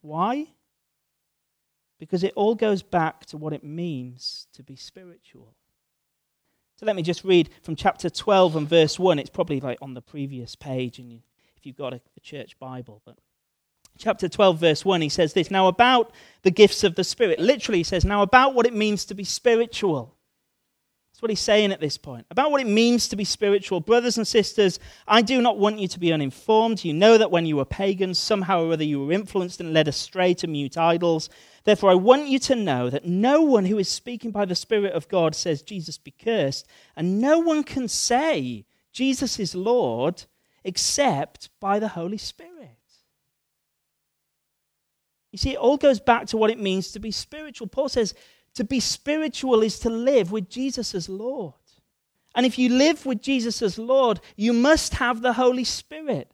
Why? 0.00 0.48
Because 2.00 2.24
it 2.24 2.32
all 2.34 2.56
goes 2.56 2.82
back 2.82 3.26
to 3.26 3.36
what 3.36 3.52
it 3.52 3.62
means 3.62 4.48
to 4.52 4.64
be 4.64 4.74
spiritual. 4.74 5.54
So 6.74 6.84
let 6.84 6.96
me 6.96 7.02
just 7.02 7.22
read 7.22 7.50
from 7.62 7.76
chapter 7.76 8.10
12 8.10 8.56
and 8.56 8.68
verse 8.68 8.98
1. 8.98 9.20
It's 9.20 9.30
probably 9.30 9.60
like 9.60 9.78
on 9.80 9.94
the 9.94 10.02
previous 10.02 10.56
page, 10.56 10.98
and 10.98 11.22
if 11.56 11.64
you've 11.64 11.76
got 11.76 11.92
a, 11.92 12.00
a 12.16 12.20
church 12.20 12.58
Bible, 12.58 13.02
but 13.06 13.18
chapter 13.98 14.28
12, 14.28 14.58
verse 14.58 14.84
1, 14.84 15.00
he 15.00 15.08
says 15.08 15.32
this 15.32 15.50
Now, 15.50 15.68
about 15.68 16.12
the 16.42 16.50
gifts 16.50 16.84
of 16.84 16.94
the 16.94 17.04
Spirit, 17.04 17.38
literally, 17.38 17.78
he 17.78 17.84
says, 17.84 18.04
Now, 18.04 18.22
about 18.22 18.54
what 18.54 18.66
it 18.66 18.74
means 18.74 19.04
to 19.06 19.14
be 19.14 19.24
spiritual. 19.24 20.16
That's 21.12 21.22
what 21.22 21.30
he's 21.30 21.40
saying 21.40 21.72
at 21.72 21.80
this 21.80 21.98
point. 21.98 22.26
About 22.30 22.50
what 22.50 22.60
it 22.60 22.66
means 22.66 23.08
to 23.08 23.16
be 23.16 23.24
spiritual. 23.24 23.80
Brothers 23.80 24.16
and 24.16 24.26
sisters, 24.26 24.80
I 25.06 25.22
do 25.22 25.42
not 25.42 25.58
want 25.58 25.78
you 25.78 25.86
to 25.88 26.00
be 26.00 26.12
uninformed. 26.12 26.84
You 26.84 26.94
know 26.94 27.18
that 27.18 27.30
when 27.30 27.46
you 27.46 27.56
were 27.56 27.64
pagans, 27.64 28.18
somehow 28.18 28.64
or 28.64 28.72
other 28.72 28.84
you 28.84 29.04
were 29.04 29.12
influenced 29.12 29.60
and 29.60 29.72
led 29.72 29.88
astray 29.88 30.34
to 30.34 30.46
mute 30.46 30.78
idols. 30.78 31.28
Therefore, 31.64 31.90
I 31.90 31.96
want 31.96 32.28
you 32.28 32.38
to 32.40 32.56
know 32.56 32.90
that 32.90 33.04
no 33.04 33.42
one 33.42 33.66
who 33.66 33.78
is 33.78 33.88
speaking 33.88 34.30
by 34.30 34.46
the 34.46 34.54
Spirit 34.54 34.94
of 34.94 35.08
God 35.08 35.34
says, 35.34 35.62
Jesus 35.62 35.98
be 35.98 36.10
cursed, 36.10 36.66
and 36.96 37.20
no 37.20 37.38
one 37.38 37.62
can 37.62 37.88
say, 37.88 38.64
Jesus 38.92 39.38
is 39.38 39.54
Lord, 39.54 40.24
except 40.64 41.50
by 41.60 41.78
the 41.78 41.88
Holy 41.88 42.18
Spirit. 42.18 42.78
You 45.32 45.38
see, 45.38 45.52
it 45.52 45.58
all 45.58 45.78
goes 45.78 45.98
back 45.98 46.26
to 46.28 46.36
what 46.36 46.50
it 46.50 46.60
means 46.60 46.92
to 46.92 47.00
be 47.00 47.10
spiritual. 47.10 47.66
Paul 47.66 47.88
says 47.88 48.14
to 48.54 48.64
be 48.64 48.80
spiritual 48.80 49.62
is 49.62 49.78
to 49.80 49.90
live 49.90 50.30
with 50.30 50.50
Jesus 50.50 50.94
as 50.94 51.08
Lord. 51.08 51.54
And 52.34 52.46
if 52.46 52.58
you 52.58 52.68
live 52.68 53.04
with 53.04 53.22
Jesus 53.22 53.62
as 53.62 53.78
Lord, 53.78 54.20
you 54.36 54.52
must 54.52 54.94
have 54.94 55.22
the 55.22 55.34
Holy 55.34 55.64
Spirit. 55.64 56.30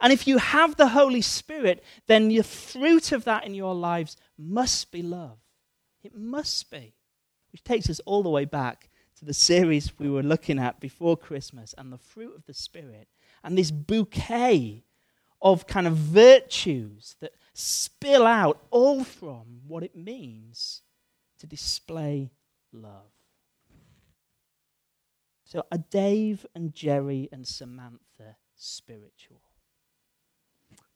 And 0.00 0.12
if 0.12 0.26
you 0.26 0.38
have 0.38 0.76
the 0.76 0.88
Holy 0.88 1.22
Spirit, 1.22 1.82
then 2.06 2.28
the 2.28 2.42
fruit 2.42 3.12
of 3.12 3.24
that 3.24 3.46
in 3.46 3.54
your 3.54 3.74
lives 3.74 4.16
must 4.38 4.92
be 4.92 5.02
love. 5.02 5.38
It 6.02 6.14
must 6.14 6.70
be. 6.70 6.94
Which 7.52 7.64
takes 7.64 7.88
us 7.88 8.00
all 8.00 8.22
the 8.22 8.30
way 8.30 8.44
back 8.44 8.90
to 9.18 9.24
the 9.24 9.32
series 9.32 9.98
we 9.98 10.10
were 10.10 10.22
looking 10.22 10.58
at 10.58 10.80
before 10.80 11.16
Christmas 11.16 11.74
and 11.78 11.92
the 11.92 11.98
fruit 11.98 12.34
of 12.34 12.44
the 12.46 12.54
Spirit 12.54 13.08
and 13.42 13.56
this 13.56 13.70
bouquet 13.70 14.84
of 15.40 15.66
kind 15.66 15.86
of 15.86 15.94
virtues 15.94 17.16
that 17.20 17.32
spill 17.54 18.26
out 18.26 18.60
all 18.70 19.04
from 19.04 19.60
what 19.66 19.82
it 19.82 19.96
means 19.96 20.82
to 21.38 21.46
display 21.46 22.30
love. 22.72 23.12
So, 25.44 25.64
are 25.70 25.84
Dave 25.90 26.44
and 26.54 26.74
Jerry 26.74 27.28
and 27.32 27.46
Samantha 27.46 28.36
spiritual? 28.56 29.40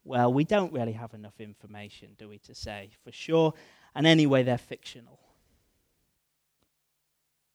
Well, 0.03 0.33
we 0.33 0.43
don't 0.43 0.73
really 0.73 0.93
have 0.93 1.13
enough 1.13 1.39
information, 1.39 2.15
do 2.17 2.29
we, 2.29 2.39
to 2.39 2.55
say 2.55 2.89
for 3.03 3.11
sure. 3.11 3.53
And 3.95 4.05
anyway, 4.05 4.43
they're 4.43 4.57
fictional. 4.57 5.19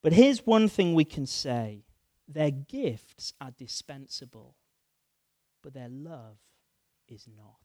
But 0.02 0.12
here's 0.12 0.46
one 0.46 0.68
thing 0.68 0.94
we 0.94 1.04
can 1.04 1.26
say 1.26 1.84
their 2.28 2.50
gifts 2.50 3.32
are 3.40 3.50
dispensable, 3.50 4.54
but 5.62 5.74
their 5.74 5.88
love 5.88 6.38
is 7.08 7.26
not. 7.36 7.63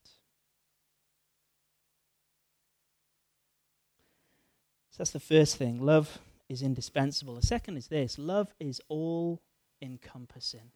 That's 5.00 5.12
the 5.12 5.20
first 5.20 5.56
thing. 5.56 5.82
Love 5.82 6.20
is 6.50 6.62
indispensable. 6.62 7.34
The 7.34 7.48
second 7.48 7.78
is 7.78 7.88
this 7.88 8.20
love 8.20 8.54
is 8.60 8.82
all 8.90 9.42
encompassing. 9.82 10.72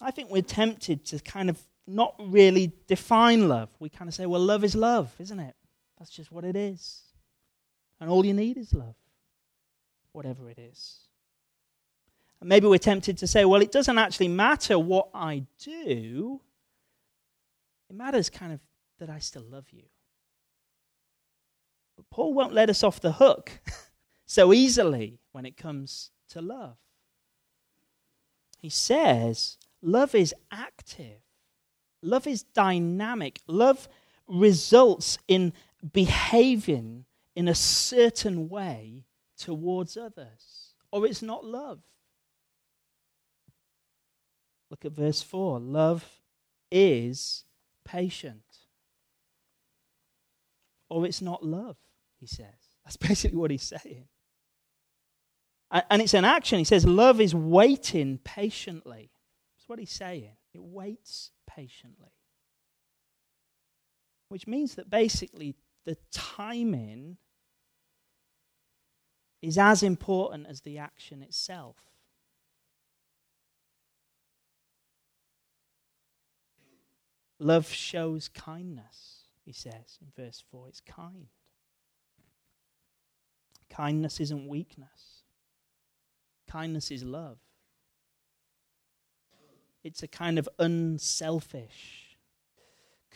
I 0.00 0.10
think 0.10 0.30
we're 0.30 0.40
tempted 0.40 1.04
to 1.06 1.18
kind 1.18 1.50
of 1.50 1.60
not 1.86 2.14
really 2.18 2.72
define 2.86 3.48
love. 3.48 3.68
We 3.78 3.90
kind 3.90 4.08
of 4.08 4.14
say, 4.14 4.24
well, 4.24 4.40
love 4.40 4.64
is 4.64 4.74
love, 4.74 5.14
isn't 5.18 5.38
it? 5.38 5.54
That's 5.98 6.10
just 6.10 6.32
what 6.32 6.44
it 6.44 6.56
is. 6.56 7.02
And 8.00 8.08
all 8.08 8.24
you 8.24 8.34
need 8.34 8.56
is 8.56 8.72
love, 8.72 8.96
whatever 10.12 10.48
it 10.48 10.58
is. 10.58 11.00
And 12.40 12.48
maybe 12.48 12.66
we're 12.66 12.78
tempted 12.78 13.18
to 13.18 13.26
say, 13.26 13.44
well, 13.44 13.60
it 13.60 13.72
doesn't 13.72 13.98
actually 13.98 14.28
matter 14.28 14.78
what 14.78 15.08
I 15.12 15.44
do, 15.62 16.40
it 17.90 17.94
matters 17.94 18.30
kind 18.30 18.54
of 18.54 18.60
that 19.00 19.10
I 19.10 19.18
still 19.18 19.44
love 19.50 19.66
you. 19.70 19.84
But 21.96 22.10
Paul 22.10 22.34
won't 22.34 22.52
let 22.52 22.70
us 22.70 22.82
off 22.82 23.00
the 23.00 23.12
hook 23.12 23.52
so 24.26 24.52
easily 24.52 25.18
when 25.32 25.46
it 25.46 25.56
comes 25.56 26.10
to 26.30 26.42
love. 26.42 26.76
He 28.58 28.68
says, 28.68 29.58
love 29.80 30.14
is 30.14 30.34
active, 30.50 31.20
love 32.02 32.26
is 32.26 32.42
dynamic, 32.42 33.40
love 33.46 33.88
results 34.26 35.18
in 35.28 35.52
behaving 35.92 37.04
in 37.34 37.48
a 37.48 37.54
certain 37.54 38.48
way 38.48 39.04
towards 39.38 39.96
others, 39.96 40.74
or 40.90 41.06
it's 41.06 41.22
not 41.22 41.44
love. 41.44 41.80
Look 44.70 44.84
at 44.84 44.92
verse 44.92 45.22
4 45.22 45.60
love 45.60 46.20
is 46.70 47.44
patient, 47.84 48.42
or 50.88 51.06
it's 51.06 51.22
not 51.22 51.44
love 51.44 51.76
he 52.18 52.26
says. 52.26 52.70
That's 52.84 52.96
basically 53.08 53.38
what 53.38 53.50
he's 53.50 53.62
saying. 53.62 54.08
And 55.70 56.00
it's 56.00 56.14
an 56.14 56.24
action. 56.24 56.58
He 56.58 56.64
says, 56.64 56.86
Love 56.86 57.20
is 57.20 57.34
waiting 57.34 58.18
patiently. 58.24 59.10
That's 59.56 59.68
what 59.68 59.78
he's 59.78 59.90
saying. 59.90 60.36
It 60.54 60.62
waits 60.62 61.32
patiently. 61.46 62.12
Which 64.28 64.46
means 64.46 64.76
that 64.76 64.88
basically 64.88 65.56
the 65.84 65.96
timing 66.12 67.16
is 69.42 69.58
as 69.58 69.82
important 69.82 70.46
as 70.46 70.60
the 70.60 70.78
action 70.78 71.22
itself. 71.22 71.76
Love 77.38 77.68
shows 77.68 78.28
kindness, 78.28 79.24
he 79.44 79.52
says 79.52 79.98
in 80.00 80.08
verse 80.16 80.42
4. 80.50 80.68
It's 80.68 80.80
kind. 80.80 81.26
Kindness 83.70 84.20
isn't 84.20 84.48
weakness, 84.48 85.22
kindness 86.48 86.90
is 86.90 87.02
love. 87.02 87.38
It's 89.84 90.02
a 90.02 90.08
kind 90.08 90.38
of 90.38 90.48
unselfish 90.58 92.16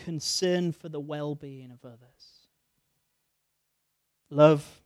concern 0.05 0.71
for 0.71 0.89
the 0.89 1.01
well 1.01 1.35
being 1.35 1.73
of 1.73 1.85
others. 1.85 2.47
Love 4.31 4.83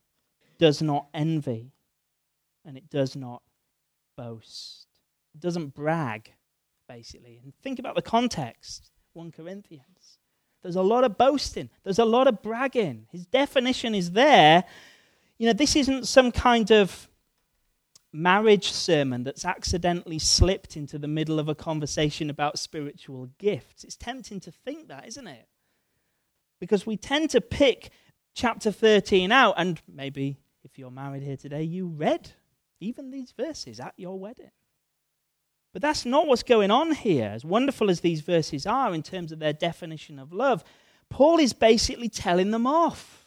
does 0.59 0.81
not 0.81 1.09
envy 1.13 1.73
and 2.65 2.77
it 2.79 2.89
does 2.89 3.15
not 3.15 3.43
boast. 4.17 4.87
It 5.35 5.41
doesn't 5.41 5.75
brag, 5.75 6.33
basically. 6.89 7.41
And 7.43 7.55
think 7.63 7.79
about 7.79 7.97
the 7.97 8.03
context 8.03 8.91
1 9.13 9.33
Corinthians. 9.33 10.19
There's 10.63 10.77
a 10.77 10.83
lot 10.83 11.05
of 11.05 11.19
boasting, 11.19 11.69
there's 11.83 11.99
a 11.99 12.05
lot 12.07 12.27
of 12.27 12.43
bragging. 12.43 13.07
His 13.13 13.27
definition 13.27 13.95
is 13.95 14.13
there 14.13 14.65
you 15.45 15.51
know, 15.51 15.53
this 15.53 15.77
isn't 15.77 16.09
some 16.09 16.33
kind 16.33 16.73
of 16.73 17.07
marriage 18.15 18.73
sermon 18.73 19.25
that's 19.25 19.45
accidentally 19.45 20.19
slipped 20.19 20.75
into 20.75 20.99
the 20.99 21.07
middle 21.07 21.39
of 21.39 21.51
a 21.51 21.55
conversation 21.55 22.31
about 22.31 22.59
spiritual 22.59 23.29
gifts. 23.37 23.85
It's 23.85 23.95
tempting 23.95 24.41
to 24.41 24.51
think 24.51 24.89
that, 24.89 25.07
isn't 25.07 25.27
it? 25.27 25.47
Because 26.61 26.87
we 26.87 26.97
tend 26.97 27.29
to 27.29 27.43
pick 27.43 27.91
chapter 28.35 28.73
13 28.73 29.33
out, 29.33 29.57
and 29.59 29.79
maybe 29.87 30.39
if 30.63 30.79
you're 30.79 30.91
married 30.91 31.23
here 31.23 31.37
today, 31.37 31.63
you 31.63 31.89
read 31.89 32.31
even 32.81 33.11
these 33.11 33.35
verses 33.37 33.81
at 33.81 33.93
your 33.99 34.19
wedding. 34.19 34.51
But 35.75 35.83
that's 35.83 36.07
not 36.07 36.27
what's 36.27 36.43
going 36.43 36.71
on 36.71 36.93
here. 36.93 37.29
As 37.35 37.45
wonderful 37.45 37.91
as 37.91 38.01
these 38.01 38.23
verses 38.23 38.67
are 38.67 38.95
in 38.95 39.03
terms 39.03 39.31
of 39.31 39.41
their 39.41 39.53
definition 39.53 40.19
of 40.19 40.33
love, 40.33 40.65
Paul 41.11 41.39
is 41.39 41.53
basically 41.53 42.09
telling 42.09 42.51
them 42.51 42.67
off. 42.67 43.24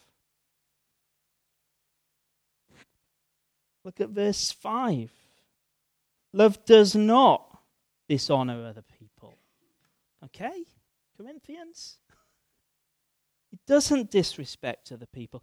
Look 3.88 4.02
at 4.02 4.10
verse 4.10 4.52
5. 4.52 5.10
Love 6.34 6.62
does 6.66 6.94
not 6.94 7.58
dishonor 8.06 8.66
other 8.66 8.84
people. 8.98 9.38
Okay? 10.22 10.66
Corinthians? 11.16 11.96
It 13.50 13.60
doesn't 13.66 14.10
disrespect 14.10 14.92
other 14.92 15.06
people. 15.06 15.42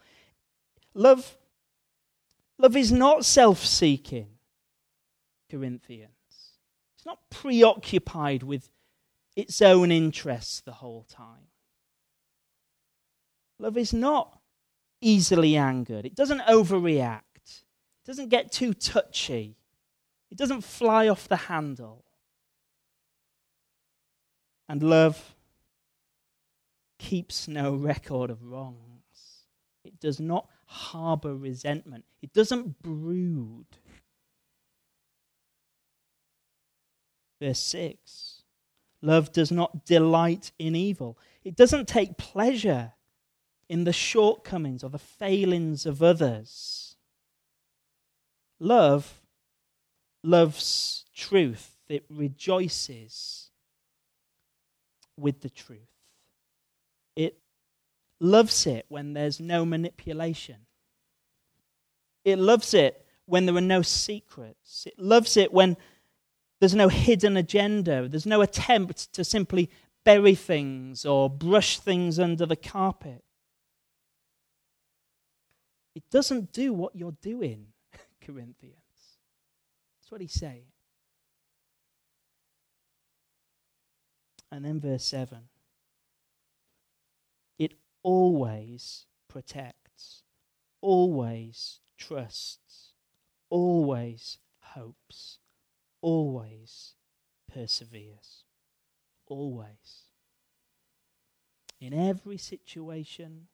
Love, 0.93 1.35
love 2.59 2.75
is 2.77 2.91
not 2.91 3.25
self 3.25 3.65
seeking, 3.65 4.27
Corinthians. 5.49 6.11
It's 6.95 7.05
not 7.07 7.27
preoccupied 7.31 8.43
with 8.43 8.69
its 9.35 9.59
own 9.59 9.91
interests 9.91 10.61
the 10.61 10.73
whole 10.73 11.07
time. 11.09 11.47
Love 13.57 13.75
is 13.75 13.91
not 13.91 14.39
easily 15.01 15.57
angered, 15.57 16.05
it 16.05 16.13
doesn't 16.13 16.41
overreact, 16.41 17.34
it 18.05 18.11
doesn't 18.11 18.29
get 18.29 18.51
too 18.51 18.75
touchy, 18.75 19.57
it 20.29 20.37
doesn't 20.37 20.61
fly 20.61 21.07
off 21.07 21.27
the 21.27 21.35
handle. 21.35 22.03
And 24.69 24.83
love 24.83 25.35
keeps 26.99 27.47
no 27.47 27.73
record 27.75 28.29
of 28.29 28.43
wrongs. 28.43 29.45
It 29.83 29.99
does 29.99 30.19
not 30.19 30.47
harbor 30.65 31.35
resentment. 31.35 32.05
It 32.21 32.31
doesn't 32.33 32.81
brood. 32.81 33.65
Verse 37.41 37.59
6 37.59 38.43
Love 39.01 39.31
does 39.31 39.51
not 39.51 39.85
delight 39.85 40.51
in 40.59 40.75
evil, 40.75 41.17
it 41.43 41.55
doesn't 41.55 41.87
take 41.87 42.17
pleasure 42.17 42.93
in 43.67 43.83
the 43.83 43.93
shortcomings 43.93 44.83
or 44.83 44.91
the 44.91 44.99
failings 44.99 45.87
of 45.87 46.03
others. 46.03 46.94
Love 48.59 49.21
loves 50.23 51.05
truth, 51.15 51.77
it 51.87 52.05
rejoices 52.09 53.49
with 55.17 55.41
the 55.41 55.49
truth. 55.49 55.79
It 57.15 57.37
loves 58.19 58.65
it 58.65 58.85
when 58.89 59.13
there's 59.13 59.39
no 59.39 59.65
manipulation. 59.65 60.57
It 62.23 62.39
loves 62.39 62.73
it 62.73 63.05
when 63.25 63.45
there 63.45 63.55
are 63.55 63.61
no 63.61 63.81
secrets. 63.81 64.85
It 64.87 64.99
loves 64.99 65.37
it 65.37 65.53
when 65.53 65.77
there's 66.59 66.75
no 66.75 66.89
hidden 66.89 67.37
agenda. 67.37 68.07
There's 68.07 68.25
no 68.25 68.41
attempt 68.41 69.13
to 69.13 69.23
simply 69.23 69.69
bury 70.03 70.35
things 70.35 71.05
or 71.05 71.29
brush 71.29 71.79
things 71.79 72.19
under 72.19 72.45
the 72.45 72.55
carpet. 72.55 73.23
It 75.95 76.09
doesn't 76.09 76.51
do 76.51 76.73
what 76.73 76.95
you're 76.95 77.15
doing, 77.21 77.67
Corinthians. 78.25 79.19
That's 79.99 80.11
what 80.11 80.21
he's 80.21 80.33
saying. 80.33 80.65
And 84.51 84.63
then 84.63 84.79
verse 84.79 85.03
7 85.05 85.49
it 87.57 87.73
always 88.03 89.05
protects, 89.27 90.23
always 90.81 91.79
trusts, 91.97 92.93
always 93.49 94.37
hopes, 94.59 95.39
always 96.01 96.93
perseveres. 97.51 98.43
Always. 99.27 100.09
In 101.81 101.93
every 101.93 102.37
situation, 102.37 103.47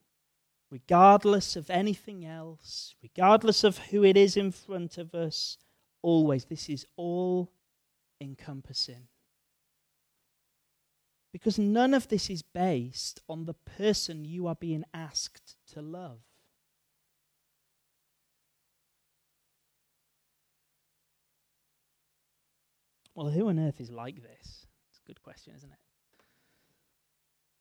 regardless 0.72 1.54
of 1.54 1.68
anything 1.68 2.24
else, 2.24 2.94
regardless 3.02 3.62
of 3.62 3.76
who 3.76 4.02
it 4.02 4.16
is 4.16 4.38
in 4.38 4.50
front 4.50 4.96
of 4.96 5.14
us, 5.14 5.58
always. 6.00 6.46
This 6.46 6.70
is 6.70 6.86
all 6.96 7.52
encompassing. 8.22 9.08
Because 11.30 11.58
none 11.58 11.92
of 11.92 12.08
this 12.08 12.30
is 12.30 12.40
based 12.40 13.20
on 13.28 13.44
the 13.44 13.52
person 13.52 14.24
you 14.24 14.46
are 14.46 14.54
being 14.54 14.84
asked 14.94 15.56
to 15.74 15.82
love. 15.82 16.20
Well, 23.14 23.28
who 23.28 23.48
on 23.48 23.58
earth 23.58 23.78
is 23.78 23.90
like 23.90 24.22
this? 24.22 24.66
It's 24.90 25.00
a 25.04 25.06
good 25.06 25.22
question, 25.22 25.52
isn't 25.54 25.70
it? 25.70 25.78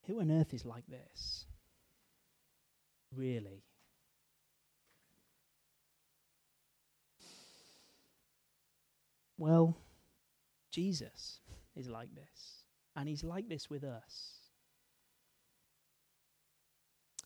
Who 0.08 0.22
on 0.22 0.32
earth 0.32 0.54
is 0.54 0.64
like 0.64 0.88
this? 0.88 1.46
Really? 3.16 3.64
Well, 9.38 9.76
Jesus 10.72 11.40
is 11.76 11.90
like 11.90 12.14
this, 12.14 12.64
and 12.96 13.10
he's 13.10 13.24
like 13.24 13.50
this 13.50 13.70
with 13.70 13.84
us. 13.84 14.42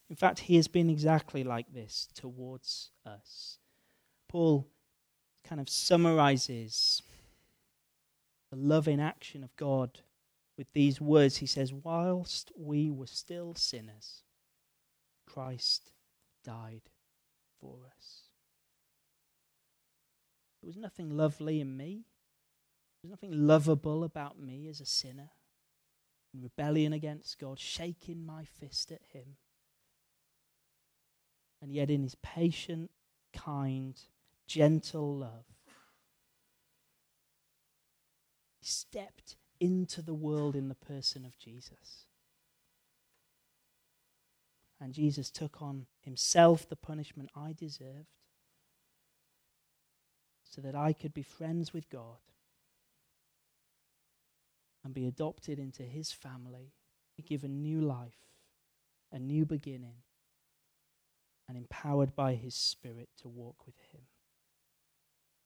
In 0.08 0.16
fact, 0.16 0.38
he 0.40 0.56
has 0.56 0.68
been 0.68 0.88
exactly 0.88 1.44
like 1.44 1.72
this 1.72 2.08
towards 2.14 2.90
us. 3.04 3.58
Paul 4.28 4.66
kind 5.44 5.60
of 5.60 5.68
summarizes 5.68 7.02
the 8.50 8.56
loving 8.56 9.00
action 9.00 9.42
of 9.44 9.54
God 9.56 10.00
with 10.56 10.72
these 10.72 11.00
words. 11.00 11.38
He 11.38 11.46
says, 11.46 11.72
Whilst 11.72 12.52
we 12.56 12.90
were 12.90 13.06
still 13.06 13.54
sinners, 13.54 14.22
Christ 15.36 15.90
died 16.42 16.88
for 17.60 17.80
us. 17.94 18.22
There 20.62 20.66
was 20.66 20.78
nothing 20.78 21.10
lovely 21.10 21.60
in 21.60 21.76
me. 21.76 22.06
There 23.02 23.10
was 23.10 23.10
nothing 23.10 23.46
lovable 23.46 24.02
about 24.02 24.40
me 24.40 24.66
as 24.66 24.80
a 24.80 24.86
sinner, 24.86 25.28
in 26.32 26.40
rebellion 26.40 26.94
against 26.94 27.38
God, 27.38 27.58
shaking 27.58 28.24
my 28.24 28.46
fist 28.46 28.90
at 28.90 29.02
Him. 29.12 29.36
And 31.60 31.70
yet, 31.70 31.90
in 31.90 32.02
His 32.02 32.14
patient, 32.14 32.90
kind, 33.34 33.94
gentle 34.46 35.18
love, 35.18 35.44
He 38.58 38.64
stepped 38.64 39.36
into 39.60 40.00
the 40.00 40.14
world 40.14 40.56
in 40.56 40.68
the 40.70 40.74
person 40.74 41.26
of 41.26 41.36
Jesus. 41.36 42.05
And 44.80 44.92
Jesus 44.92 45.30
took 45.30 45.62
on 45.62 45.86
himself 46.00 46.68
the 46.68 46.76
punishment 46.76 47.30
I 47.34 47.52
deserved 47.52 48.12
so 50.44 50.60
that 50.60 50.74
I 50.74 50.92
could 50.92 51.14
be 51.14 51.22
friends 51.22 51.72
with 51.72 51.88
God 51.88 52.18
and 54.84 54.94
be 54.94 55.06
adopted 55.06 55.58
into 55.58 55.82
his 55.82 56.12
family, 56.12 56.72
be 57.16 57.22
given 57.22 57.62
new 57.62 57.80
life, 57.80 58.18
a 59.10 59.18
new 59.18 59.44
beginning, 59.44 59.96
and 61.48 61.56
empowered 61.56 62.14
by 62.14 62.34
his 62.34 62.54
Spirit 62.54 63.08
to 63.22 63.28
walk 63.28 63.66
with 63.66 63.76
him. 63.92 64.02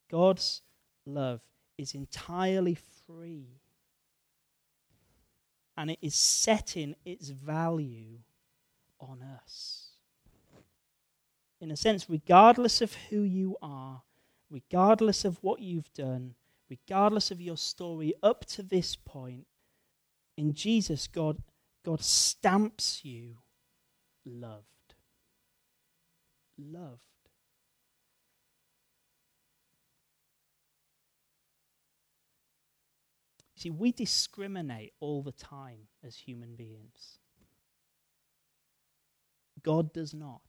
God's 0.09 0.61
love 1.05 1.41
is 1.77 1.95
entirely 1.95 2.77
free. 3.07 3.61
And 5.77 5.89
it 5.89 5.99
is 6.01 6.15
setting 6.15 6.95
its 7.05 7.29
value 7.29 8.19
on 9.01 9.21
us. 9.21 9.89
In 11.59 11.71
a 11.71 11.77
sense, 11.77 12.09
regardless 12.09 12.81
of 12.81 12.93
who 13.09 13.21
you 13.21 13.57
are, 13.61 14.01
regardless 14.49 15.25
of 15.25 15.37
what 15.43 15.61
you've 15.61 15.93
done, 15.93 16.35
regardless 16.69 17.31
of 17.31 17.41
your 17.41 17.57
story 17.57 18.13
up 18.23 18.45
to 18.45 18.63
this 18.63 18.95
point, 18.95 19.45
in 20.37 20.53
Jesus, 20.53 21.07
God, 21.07 21.37
God 21.83 22.01
stamps 22.01 23.01
you 23.03 23.37
loved. 24.25 24.65
Loved. 26.57 26.99
See, 33.55 33.69
we 33.69 33.91
discriminate 33.91 34.93
all 34.99 35.21
the 35.21 35.31
time 35.31 35.81
as 36.03 36.15
human 36.17 36.55
beings. 36.55 37.19
God 39.63 39.93
does 39.93 40.13
not. 40.13 40.41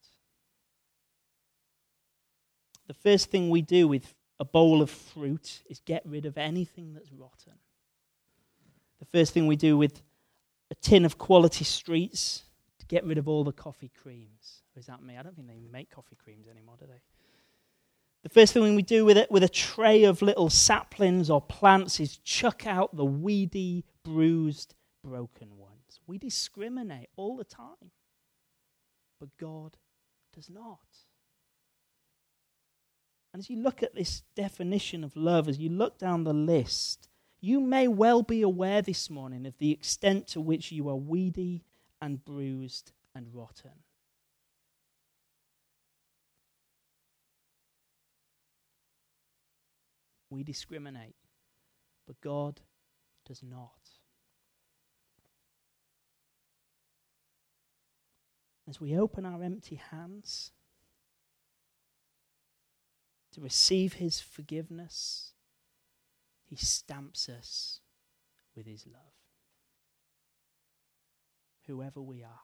The 2.87 2.94
first 2.94 3.31
thing 3.31 3.51
we 3.51 3.62
do 3.62 3.88
with 3.88 4.14
a 4.38 4.44
bowl 4.44 4.83
of 4.83 4.90
fruit 4.90 5.62
is 5.70 5.81
get 5.81 6.03
rid 6.05 6.27
of 6.27 6.37
anything 6.37 6.94
that's 6.94 7.12
rotten. 7.12 7.55
The 8.98 9.07
first 9.07 9.33
thing 9.33 9.46
we 9.46 9.57
do 9.57 9.77
with 9.77 10.03
a 10.70 10.75
tin 10.75 11.05
of 11.05 11.18
quality 11.18 11.64
streets 11.64 12.42
to 12.79 12.87
get 12.87 13.05
rid 13.05 13.18
of 13.18 13.29
all 13.29 13.44
the 13.44 13.53
coffee 13.53 13.90
creams. 14.03 14.62
Or 14.75 14.81
is 14.81 14.87
that 14.87 15.03
me? 15.03 15.16
I 15.16 15.22
don't 15.22 15.37
think 15.37 15.48
they 15.48 15.61
make 15.70 15.90
coffee 15.90 16.16
creams 16.16 16.48
anymore, 16.48 16.77
do 16.79 16.87
they? 16.87 17.01
The 18.22 18.29
first 18.29 18.53
thing 18.53 18.75
we 18.75 18.83
do 18.83 19.05
with 19.05 19.18
it, 19.18 19.31
with 19.31 19.42
a 19.42 19.48
tray 19.48 20.05
of 20.05 20.22
little 20.22 20.48
saplings 20.48 21.29
or 21.29 21.40
plants, 21.40 21.98
is 21.98 22.18
chuck 22.18 22.66
out 22.66 22.96
the 22.96 23.05
weedy, 23.05 23.85
bruised, 24.05 24.75
broken 25.03 25.59
ones. 25.59 26.01
We 26.07 26.18
discriminate 26.18 27.11
all 27.16 27.37
the 27.37 27.44
time. 27.44 27.90
But 29.22 29.38
God 29.38 29.76
does 30.35 30.50
not. 30.50 30.80
And 33.32 33.38
as 33.38 33.48
you 33.48 33.56
look 33.56 33.80
at 33.80 33.94
this 33.94 34.24
definition 34.35 35.04
of 35.04 35.14
love, 35.14 35.48
as 35.48 35.61
you 35.61 35.68
look 35.68 35.96
down 35.96 36.24
the 36.24 36.32
list, 36.32 37.08
you 37.40 37.61
may 37.61 37.87
well 37.87 38.22
be 38.22 38.42
aware 38.42 38.82
this 38.82 39.08
morning 39.08 39.46
of 39.46 39.56
the 39.58 39.70
extent 39.70 40.26
to 40.28 40.40
which 40.40 40.72
you 40.72 40.88
are 40.88 40.96
weedy 40.96 41.62
and 42.00 42.24
bruised 42.24 42.90
and 43.14 43.28
rotten. 43.32 43.70
We 50.30 50.42
discriminate, 50.42 51.14
but 52.08 52.20
God 52.20 52.61
does 53.24 53.40
not. 53.40 53.81
As 58.68 58.81
we 58.81 58.96
open 58.96 59.27
our 59.27 59.42
empty 59.42 59.77
hands 59.77 60.53
to 63.33 63.40
receive 63.40 63.94
His 63.94 64.20
forgiveness, 64.20 65.33
He 66.44 66.57
stamps 66.57 67.29
us 67.29 67.81
with 68.55 68.66
His 68.66 68.87
love. 68.87 69.14
Whoever 71.66 72.01
we 72.01 72.22
are. 72.22 72.40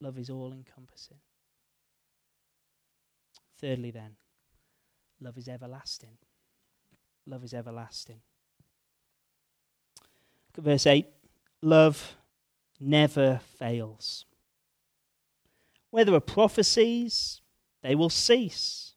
Love 0.00 0.18
is 0.18 0.30
all 0.30 0.52
encompassing. 0.52 1.18
Thirdly, 3.60 3.90
then, 3.90 4.16
love 5.20 5.36
is 5.36 5.48
everlasting. 5.48 6.16
Love 7.26 7.44
is 7.44 7.52
everlasting. 7.52 8.20
Look 10.56 10.58
at 10.58 10.64
verse 10.64 10.86
8. 10.86 11.06
Love 11.62 12.16
never 12.78 13.40
fails. 13.58 14.24
Where 15.90 16.04
there 16.04 16.14
are 16.14 16.20
prophecies, 16.20 17.40
they 17.82 17.94
will 17.94 18.10
cease. 18.10 18.94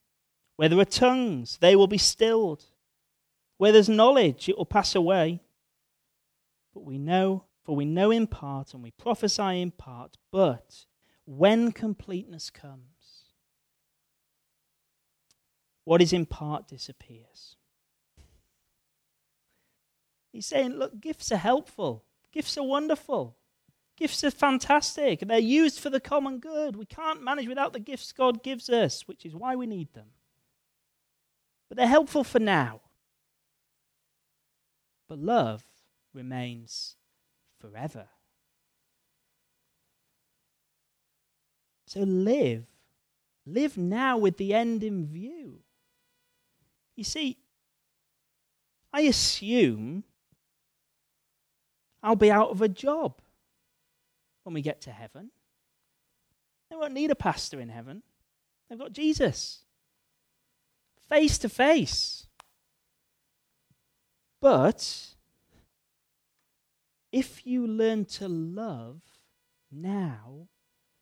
Where 0.55 0.69
there 0.69 0.79
are 0.79 0.85
tongues, 0.85 1.57
they 1.59 1.75
will 1.75 1.87
be 1.87 1.97
stilled. 1.97 2.63
Where 3.57 3.71
there's 3.71 3.89
knowledge, 3.89 4.47
it 4.47 4.57
will 4.57 4.65
pass 4.65 4.95
away. 4.95 5.41
But 6.73 6.85
we 6.85 6.97
know, 6.97 7.45
for 7.63 7.75
we 7.75 7.85
know 7.85 8.11
in 8.11 8.27
part 8.27 8.73
and 8.73 8.83
we 8.83 8.91
prophesy 8.91 9.61
in 9.61 9.71
part, 9.71 10.17
but 10.31 10.85
when 11.25 11.71
completeness 11.71 12.49
comes, 12.49 12.83
what 15.83 16.01
is 16.01 16.13
in 16.13 16.25
part 16.25 16.67
disappears. 16.67 17.55
He's 20.31 20.45
saying, 20.45 20.73
look, 20.73 20.99
gifts 20.99 21.31
are 21.31 21.37
helpful, 21.37 22.05
gifts 22.33 22.57
are 22.57 22.63
wonderful, 22.63 23.37
gifts 23.95 24.23
are 24.23 24.31
fantastic, 24.31 25.21
they're 25.21 25.39
used 25.39 25.79
for 25.79 25.89
the 25.89 25.99
common 25.99 26.39
good. 26.39 26.75
We 26.75 26.85
can't 26.85 27.23
manage 27.23 27.47
without 27.47 27.73
the 27.73 27.79
gifts 27.79 28.11
God 28.11 28.43
gives 28.43 28.69
us, 28.69 29.07
which 29.07 29.25
is 29.25 29.35
why 29.35 29.55
we 29.55 29.67
need 29.67 29.93
them. 29.93 30.07
But 31.69 31.77
they're 31.77 31.87
helpful 31.87 32.23
for 32.23 32.39
now. 32.39 32.81
But 35.07 35.19
love 35.19 35.63
remains 36.13 36.95
forever. 37.59 38.07
So 41.87 41.99
live. 42.01 42.65
Live 43.45 43.77
now 43.77 44.17
with 44.17 44.37
the 44.37 44.53
end 44.53 44.83
in 44.83 45.05
view. 45.05 45.59
You 46.95 47.03
see, 47.03 47.37
I 48.91 49.01
assume 49.01 50.03
I'll 52.03 52.17
be 52.17 52.29
out 52.29 52.49
of 52.49 52.61
a 52.61 52.67
job 52.67 53.21
when 54.43 54.53
we 54.53 54.61
get 54.61 54.81
to 54.81 54.91
heaven. 54.91 55.31
They 56.69 56.75
won't 56.75 56.93
need 56.93 57.11
a 57.11 57.15
pastor 57.15 57.59
in 57.61 57.69
heaven. 57.69 58.03
They've 58.69 58.77
got 58.77 58.91
Jesus 58.91 59.63
face 61.13 61.37
to 61.37 61.49
face. 61.49 62.27
But 64.41 65.15
if 67.11 67.45
you 67.45 67.67
learn 67.67 68.05
to 68.05 68.27
love 68.27 69.01
now, 69.71 70.47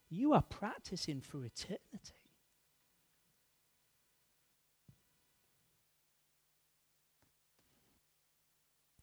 you 0.10 0.34
are 0.34 0.42
practicing 0.42 1.22
for 1.22 1.38
eternity. 1.46 1.80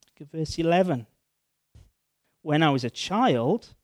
Look 0.05 0.21
at 0.21 0.31
verse 0.31 0.59
11. 0.59 1.07
When 2.41 2.63
I 2.63 2.69
was 2.69 2.83
a 2.83 2.89
child, 2.89 3.75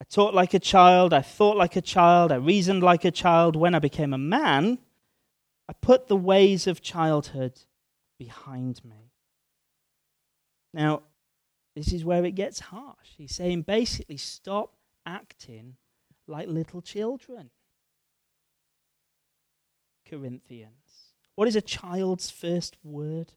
I 0.00 0.04
talked 0.04 0.34
like 0.34 0.54
a 0.54 0.58
child, 0.58 1.12
I 1.12 1.22
thought 1.22 1.56
like 1.56 1.76
a 1.76 1.80
child, 1.80 2.32
I 2.32 2.36
reasoned 2.36 2.82
like 2.82 3.04
a 3.04 3.10
child. 3.10 3.56
When 3.56 3.74
I 3.74 3.78
became 3.78 4.12
a 4.12 4.18
man, 4.18 4.78
I 5.68 5.72
put 5.72 6.08
the 6.08 6.16
ways 6.16 6.66
of 6.66 6.80
childhood 6.80 7.60
behind 8.18 8.84
me. 8.84 9.12
Now, 10.72 11.02
this 11.74 11.92
is 11.92 12.04
where 12.04 12.24
it 12.24 12.34
gets 12.34 12.60
harsh. 12.60 13.08
He's 13.16 13.34
saying 13.34 13.62
basically, 13.62 14.16
stop 14.16 14.74
acting 15.04 15.76
like 16.26 16.48
little 16.48 16.80
children. 16.80 17.50
Corinthians. 20.08 20.72
What 21.34 21.48
is 21.48 21.56
a 21.56 21.60
child's 21.60 22.30
first 22.30 22.76
word? 22.82 23.32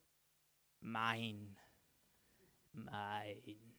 Mine. 0.81 1.57
Mine. 2.73 3.70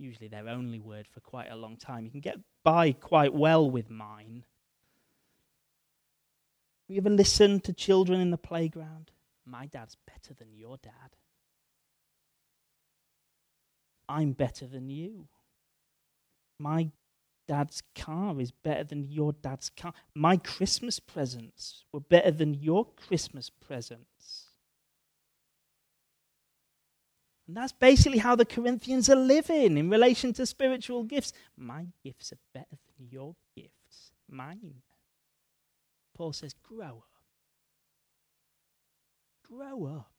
Usually 0.00 0.28
their 0.28 0.48
only 0.48 0.80
word 0.80 1.06
for 1.06 1.20
quite 1.20 1.50
a 1.50 1.56
long 1.56 1.76
time. 1.76 2.06
You 2.06 2.10
can 2.10 2.20
get 2.20 2.38
by 2.64 2.92
quite 2.92 3.34
well 3.34 3.70
with 3.70 3.90
mine. 3.90 4.44
You 6.88 6.96
ever 6.96 7.10
listened 7.10 7.64
to 7.64 7.72
children 7.74 8.20
in 8.20 8.30
the 8.30 8.38
playground? 8.38 9.10
My 9.44 9.66
dad's 9.66 9.96
better 10.06 10.34
than 10.34 10.54
your 10.54 10.78
dad. 10.78 11.16
I'm 14.08 14.32
better 14.32 14.66
than 14.66 14.88
you. 14.88 15.28
My 16.58 16.90
dad's 17.46 17.82
car 17.94 18.40
is 18.40 18.52
better 18.52 18.84
than 18.84 19.04
your 19.08 19.32
dad's 19.32 19.68
car. 19.68 19.92
My 20.14 20.36
Christmas 20.36 20.98
presents 20.98 21.84
were 21.92 22.00
better 22.00 22.30
than 22.30 22.54
your 22.54 22.86
Christmas 22.96 23.50
presents. 23.50 24.09
And 27.50 27.56
that's 27.56 27.72
basically 27.72 28.18
how 28.18 28.36
the 28.36 28.44
Corinthians 28.44 29.10
are 29.10 29.16
living 29.16 29.76
in 29.76 29.90
relation 29.90 30.32
to 30.34 30.46
spiritual 30.46 31.02
gifts. 31.02 31.32
My 31.56 31.84
gifts 32.04 32.32
are 32.32 32.38
better 32.54 32.78
than 32.96 33.08
your 33.10 33.34
gifts. 33.56 34.12
Mine. 34.28 34.74
Paul 36.16 36.32
says, 36.32 36.54
grow 36.62 37.02
up. 37.02 37.08
Grow 39.48 39.84
up. 39.86 40.12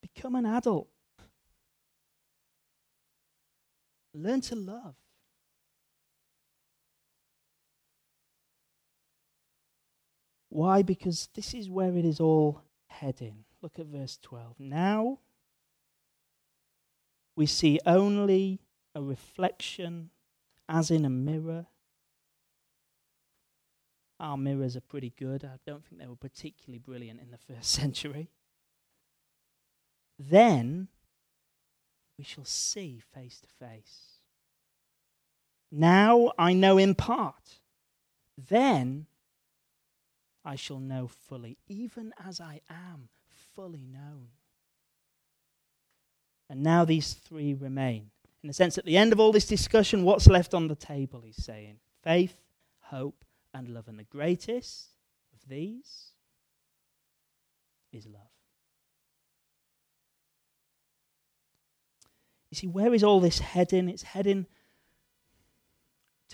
Become 0.00 0.36
an 0.36 0.46
adult. 0.46 0.86
Learn 4.14 4.40
to 4.42 4.54
love. 4.54 4.94
Why? 10.54 10.82
Because 10.82 11.28
this 11.34 11.52
is 11.52 11.68
where 11.68 11.96
it 11.96 12.04
is 12.04 12.20
all 12.20 12.62
heading. 12.86 13.44
Look 13.60 13.80
at 13.80 13.86
verse 13.86 14.20
12. 14.22 14.60
Now 14.60 15.18
we 17.34 17.44
see 17.44 17.80
only 17.84 18.60
a 18.94 19.02
reflection 19.02 20.10
as 20.68 20.92
in 20.92 21.04
a 21.04 21.10
mirror. 21.10 21.66
Our 24.20 24.36
mirrors 24.36 24.76
are 24.76 24.80
pretty 24.80 25.12
good. 25.18 25.44
I 25.44 25.58
don't 25.66 25.84
think 25.84 26.00
they 26.00 26.06
were 26.06 26.14
particularly 26.14 26.78
brilliant 26.78 27.20
in 27.20 27.32
the 27.32 27.52
first 27.52 27.70
century. 27.80 28.30
Then 30.20 30.86
we 32.16 32.22
shall 32.22 32.44
see 32.44 33.02
face 33.12 33.40
to 33.40 33.48
face. 33.66 34.20
Now 35.72 36.30
I 36.38 36.52
know 36.52 36.78
in 36.78 36.94
part. 36.94 37.58
Then 38.38 39.08
I 40.44 40.56
shall 40.56 40.78
know 40.78 41.06
fully, 41.08 41.58
even 41.68 42.12
as 42.24 42.40
I 42.40 42.60
am 42.68 43.08
fully 43.54 43.86
known. 43.90 44.28
And 46.50 46.62
now 46.62 46.84
these 46.84 47.14
three 47.14 47.54
remain. 47.54 48.10
In 48.42 48.48
the 48.48 48.54
sense, 48.54 48.76
at 48.76 48.84
the 48.84 48.98
end 48.98 49.12
of 49.12 49.20
all 49.20 49.32
this 49.32 49.46
discussion, 49.46 50.04
what's 50.04 50.26
left 50.26 50.52
on 50.52 50.68
the 50.68 50.74
table, 50.74 51.22
he's 51.22 51.42
saying? 51.42 51.78
Faith, 52.02 52.36
hope, 52.80 53.24
and 53.54 53.68
love. 53.68 53.88
And 53.88 53.98
the 53.98 54.04
greatest 54.04 54.88
of 55.32 55.48
these 55.48 56.10
is 57.90 58.06
love. 58.06 58.20
You 62.50 62.56
see, 62.56 62.66
where 62.66 62.92
is 62.92 63.02
all 63.02 63.20
this 63.20 63.38
heading? 63.38 63.88
It's 63.88 64.02
heading 64.02 64.46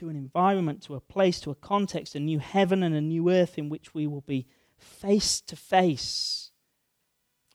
to 0.00 0.08
an 0.08 0.16
environment, 0.16 0.82
to 0.82 0.94
a 0.94 1.00
place, 1.00 1.40
to 1.40 1.50
a 1.50 1.54
context, 1.54 2.14
a 2.14 2.20
new 2.20 2.38
heaven 2.38 2.82
and 2.82 2.94
a 2.94 3.00
new 3.02 3.30
earth 3.30 3.58
in 3.58 3.68
which 3.68 3.94
we 3.94 4.06
will 4.06 4.22
be 4.22 4.46
face 4.78 5.42
to 5.42 5.54
face 5.54 6.50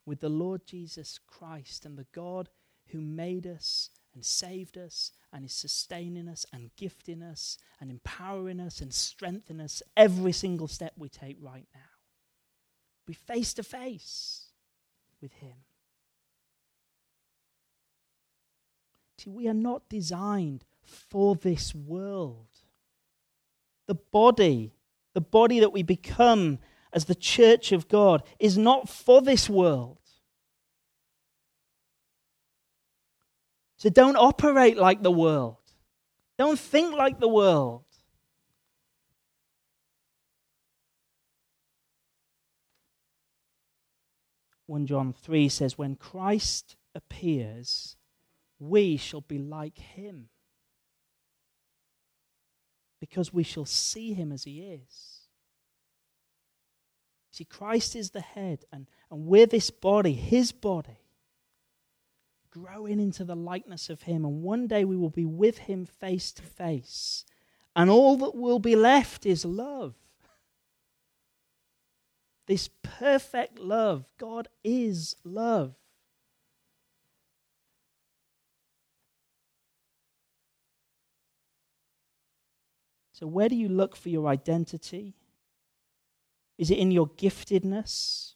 with 0.06 0.20
the 0.20 0.28
Lord 0.28 0.64
Jesus 0.64 1.18
Christ 1.26 1.84
and 1.84 1.98
the 1.98 2.06
God 2.14 2.48
who 2.86 3.00
made 3.00 3.48
us 3.48 3.90
and 4.14 4.24
saved 4.24 4.78
us 4.78 5.10
and 5.32 5.44
is 5.44 5.52
sustaining 5.52 6.28
us 6.28 6.46
and 6.52 6.70
gifting 6.76 7.20
us 7.20 7.58
and 7.80 7.90
empowering 7.90 8.60
us 8.60 8.80
and 8.80 8.94
strengthening 8.94 9.60
us 9.60 9.82
every 9.96 10.32
single 10.32 10.68
step 10.68 10.92
we 10.96 11.08
take 11.08 11.38
right 11.40 11.66
now. 11.74 11.80
Be 13.08 13.12
face 13.12 13.54
to 13.54 13.64
face 13.64 14.50
with 15.20 15.32
Him. 15.32 15.56
See, 19.18 19.30
we 19.30 19.48
are 19.48 19.54
not 19.54 19.88
designed 19.88 20.64
for 20.86 21.34
this 21.34 21.74
world. 21.74 22.46
The 23.86 23.94
body, 23.94 24.72
the 25.14 25.20
body 25.20 25.60
that 25.60 25.72
we 25.72 25.82
become 25.82 26.58
as 26.92 27.04
the 27.04 27.14
church 27.14 27.72
of 27.72 27.88
God, 27.88 28.22
is 28.38 28.56
not 28.56 28.88
for 28.88 29.20
this 29.20 29.50
world. 29.50 29.98
So 33.76 33.90
don't 33.90 34.16
operate 34.16 34.76
like 34.76 35.02
the 35.02 35.10
world. 35.10 35.58
Don't 36.38 36.58
think 36.58 36.94
like 36.94 37.20
the 37.20 37.28
world. 37.28 37.84
One 44.66 44.86
John 44.86 45.12
3 45.12 45.48
says, 45.48 45.78
When 45.78 45.94
Christ 45.94 46.76
appears, 46.94 47.96
we 48.58 48.96
shall 48.96 49.20
be 49.20 49.38
like 49.38 49.78
him 49.78 50.28
because 53.00 53.32
we 53.32 53.42
shall 53.42 53.64
see 53.64 54.12
him 54.12 54.32
as 54.32 54.44
he 54.44 54.60
is. 54.60 55.20
See, 57.30 57.44
Christ 57.44 57.94
is 57.94 58.10
the 58.10 58.22
head, 58.22 58.64
and, 58.72 58.86
and 59.10 59.26
we're 59.26 59.46
this 59.46 59.70
body, 59.70 60.14
his 60.14 60.52
body, 60.52 61.00
growing 62.50 62.98
into 62.98 63.24
the 63.24 63.36
likeness 63.36 63.90
of 63.90 64.02
him. 64.02 64.24
And 64.24 64.42
one 64.42 64.66
day 64.66 64.84
we 64.86 64.96
will 64.96 65.10
be 65.10 65.26
with 65.26 65.58
him 65.58 65.84
face 65.84 66.32
to 66.32 66.42
face. 66.42 67.26
And 67.74 67.90
all 67.90 68.16
that 68.16 68.34
will 68.34 68.58
be 68.58 68.74
left 68.74 69.26
is 69.26 69.44
love. 69.44 69.94
This 72.46 72.70
perfect 72.82 73.58
love. 73.58 74.06
God 74.16 74.48
is 74.64 75.16
love. 75.22 75.74
So, 83.18 83.26
where 83.26 83.48
do 83.48 83.56
you 83.56 83.70
look 83.70 83.96
for 83.96 84.10
your 84.10 84.26
identity? 84.26 85.14
Is 86.58 86.70
it 86.70 86.76
in 86.76 86.90
your 86.90 87.08
giftedness? 87.08 88.34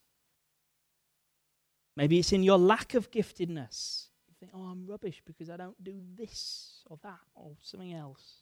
Maybe 1.98 2.18
it's 2.18 2.32
in 2.32 2.42
your 2.42 2.56
lack 2.56 2.94
of 2.94 3.10
giftedness. 3.10 4.06
You 4.26 4.34
think, 4.40 4.52
oh, 4.54 4.62
I'm 4.62 4.86
rubbish 4.86 5.20
because 5.26 5.50
I 5.50 5.58
don't 5.58 5.84
do 5.84 6.00
this 6.16 6.80
or 6.88 6.98
that 7.02 7.18
or 7.34 7.56
something 7.60 7.92
else. 7.92 8.36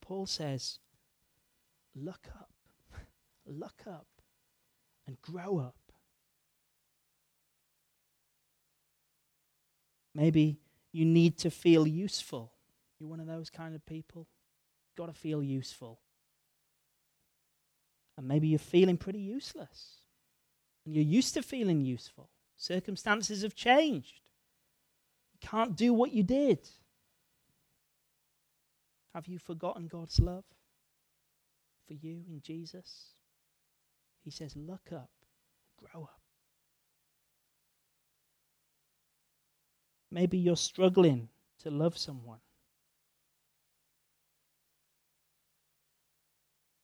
Paul 0.00 0.24
says, 0.24 0.78
look 1.94 2.28
up, 2.34 2.48
look 3.46 3.82
up, 3.86 4.06
and 5.06 5.20
grow 5.20 5.58
up. 5.58 5.76
Maybe 10.14 10.58
you 10.90 11.04
need 11.04 11.36
to 11.40 11.50
feel 11.50 11.86
useful. 11.86 12.52
You're 13.02 13.10
one 13.10 13.18
of 13.18 13.26
those 13.26 13.50
kind 13.50 13.74
of 13.74 13.84
people. 13.84 14.28
Got 14.96 15.06
to 15.06 15.12
feel 15.12 15.42
useful. 15.42 15.98
And 18.16 18.28
maybe 18.28 18.46
you're 18.46 18.60
feeling 18.60 18.96
pretty 18.96 19.18
useless. 19.18 19.96
And 20.86 20.94
you're 20.94 21.02
used 21.02 21.34
to 21.34 21.42
feeling 21.42 21.80
useful. 21.80 22.30
Circumstances 22.56 23.42
have 23.42 23.56
changed. 23.56 24.20
You 25.32 25.48
can't 25.48 25.74
do 25.74 25.92
what 25.92 26.12
you 26.12 26.22
did. 26.22 26.60
Have 29.16 29.26
you 29.26 29.40
forgotten 29.40 29.88
God's 29.88 30.20
love 30.20 30.44
for 31.88 31.94
you 31.94 32.22
in 32.28 32.40
Jesus? 32.40 33.14
He 34.22 34.30
says, 34.30 34.54
Look 34.54 34.92
up, 34.92 35.10
grow 35.76 36.04
up. 36.04 36.20
Maybe 40.08 40.38
you're 40.38 40.54
struggling 40.54 41.30
to 41.64 41.70
love 41.72 41.98
someone. 41.98 42.38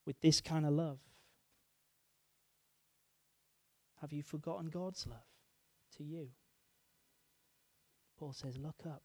With 0.08 0.22
this 0.22 0.40
kind 0.40 0.64
of 0.64 0.72
love? 0.72 0.98
Have 4.00 4.10
you 4.10 4.22
forgotten 4.22 4.70
God's 4.70 5.06
love 5.06 5.18
to 5.98 6.02
you? 6.02 6.28
Paul 8.18 8.32
says, 8.32 8.56
Look 8.56 8.80
up, 8.86 9.02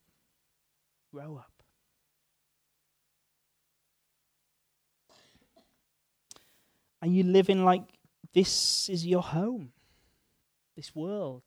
grow 1.12 1.36
up. 1.36 1.52
Are 7.02 7.10
you 7.10 7.24
living 7.24 7.66
like 7.66 7.84
this 8.34 8.88
is 8.88 9.06
your 9.06 9.24
home, 9.24 9.74
this 10.78 10.96
world? 10.96 11.44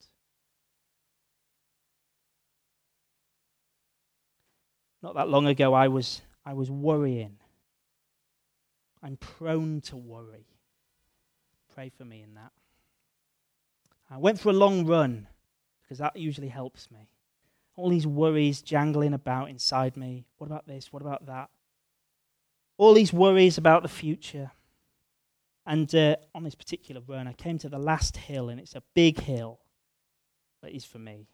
Not 5.02 5.14
that 5.14 5.30
long 5.30 5.46
ago, 5.46 5.72
I 5.72 5.88
was, 5.88 6.20
I 6.44 6.52
was 6.52 6.70
worrying 6.70 7.38
I'm 9.02 9.16
prone 9.16 9.80
to 9.82 9.96
worry. 9.96 10.46
Pray 11.74 11.90
for 11.90 12.04
me 12.04 12.22
in 12.22 12.34
that. 12.34 12.52
I 14.10 14.18
went 14.18 14.40
for 14.40 14.50
a 14.50 14.54
long 14.54 14.86
run 14.86 15.28
because 15.82 15.98
that 15.98 16.16
usually 16.16 16.48
helps 16.48 16.90
me. 16.90 17.10
All 17.76 17.90
these 17.90 18.06
worries 18.06 18.62
jangling 18.62 19.12
about 19.12 19.50
inside 19.50 19.96
me. 19.96 20.26
What 20.38 20.46
about 20.46 20.66
this? 20.66 20.92
What 20.92 21.02
about 21.02 21.26
that? 21.26 21.50
All 22.78 22.94
these 22.94 23.12
worries 23.12 23.58
about 23.58 23.82
the 23.82 23.88
future. 23.88 24.50
And 25.66 25.92
uh, 25.94 26.16
on 26.34 26.44
this 26.44 26.54
particular 26.54 27.02
run, 27.06 27.26
I 27.26 27.32
came 27.32 27.58
to 27.58 27.68
the 27.68 27.78
last 27.78 28.16
hill, 28.16 28.48
and 28.48 28.60
it's 28.60 28.74
a 28.74 28.82
big 28.94 29.20
hill 29.20 29.60
that 30.62 30.72
is 30.72 30.84
for 30.84 30.98
me. 30.98 31.28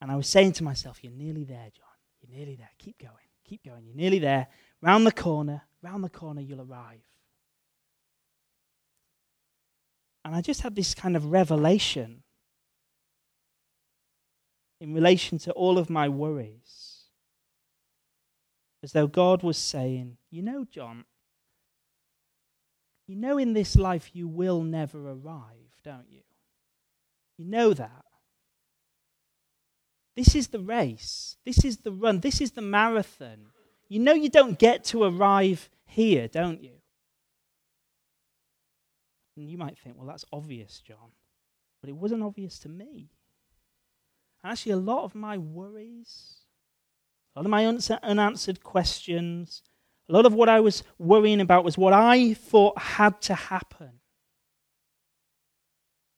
And 0.00 0.10
I 0.10 0.16
was 0.16 0.28
saying 0.28 0.52
to 0.54 0.64
myself, 0.64 1.02
You're 1.02 1.12
nearly 1.12 1.44
there, 1.44 1.68
John. 1.72 1.86
You're 2.20 2.36
nearly 2.36 2.56
there. 2.56 2.70
Keep 2.78 2.98
going. 2.98 3.12
Keep 3.44 3.64
going. 3.64 3.86
You're 3.86 3.96
nearly 3.96 4.18
there. 4.18 4.48
Round 4.80 5.06
the 5.06 5.12
corner, 5.12 5.62
round 5.82 6.04
the 6.04 6.08
corner, 6.08 6.40
you'll 6.40 6.60
arrive. 6.60 7.00
And 10.24 10.34
I 10.34 10.40
just 10.40 10.60
had 10.62 10.76
this 10.76 10.94
kind 10.94 11.16
of 11.16 11.26
revelation 11.26 12.22
in 14.80 14.92
relation 14.92 15.38
to 15.38 15.52
all 15.52 15.78
of 15.78 15.90
my 15.90 16.08
worries. 16.08 17.04
As 18.82 18.92
though 18.92 19.06
God 19.06 19.42
was 19.42 19.58
saying, 19.58 20.18
You 20.30 20.42
know, 20.42 20.64
John, 20.70 21.04
you 23.06 23.16
know 23.16 23.38
in 23.38 23.54
this 23.54 23.74
life 23.74 24.10
you 24.12 24.28
will 24.28 24.62
never 24.62 25.10
arrive, 25.10 25.80
don't 25.82 26.10
you? 26.10 26.22
You 27.38 27.46
know 27.46 27.72
that. 27.72 28.04
This 30.14 30.34
is 30.34 30.48
the 30.48 30.60
race. 30.60 31.36
This 31.46 31.64
is 31.64 31.78
the 31.78 31.92
run. 31.92 32.20
This 32.20 32.40
is 32.40 32.52
the 32.52 32.60
marathon. 32.60 33.46
You 33.88 34.00
know 34.00 34.12
you 34.12 34.28
don't 34.28 34.58
get 34.58 34.84
to 34.84 35.02
arrive 35.04 35.70
here, 35.86 36.28
don't 36.28 36.62
you? 36.62 36.72
And 39.36 39.50
you 39.50 39.56
might 39.56 39.78
think, 39.78 39.96
well, 39.96 40.06
that's 40.06 40.24
obvious, 40.32 40.80
John. 40.80 41.12
But 41.80 41.90
it 41.90 41.96
wasn't 41.96 42.22
obvious 42.22 42.58
to 42.60 42.68
me. 42.68 43.10
And 44.42 44.52
actually, 44.52 44.72
a 44.72 44.76
lot 44.76 45.04
of 45.04 45.14
my 45.14 45.38
worries, 45.38 46.38
a 47.34 47.38
lot 47.38 47.46
of 47.46 47.50
my 47.50 47.66
unanswered 48.02 48.62
questions, 48.62 49.62
a 50.08 50.12
lot 50.12 50.26
of 50.26 50.34
what 50.34 50.48
I 50.48 50.60
was 50.60 50.82
worrying 50.98 51.40
about 51.40 51.64
was 51.64 51.78
what 51.78 51.92
I 51.92 52.34
thought 52.34 52.78
had 52.78 53.20
to 53.22 53.34
happen. 53.34 54.00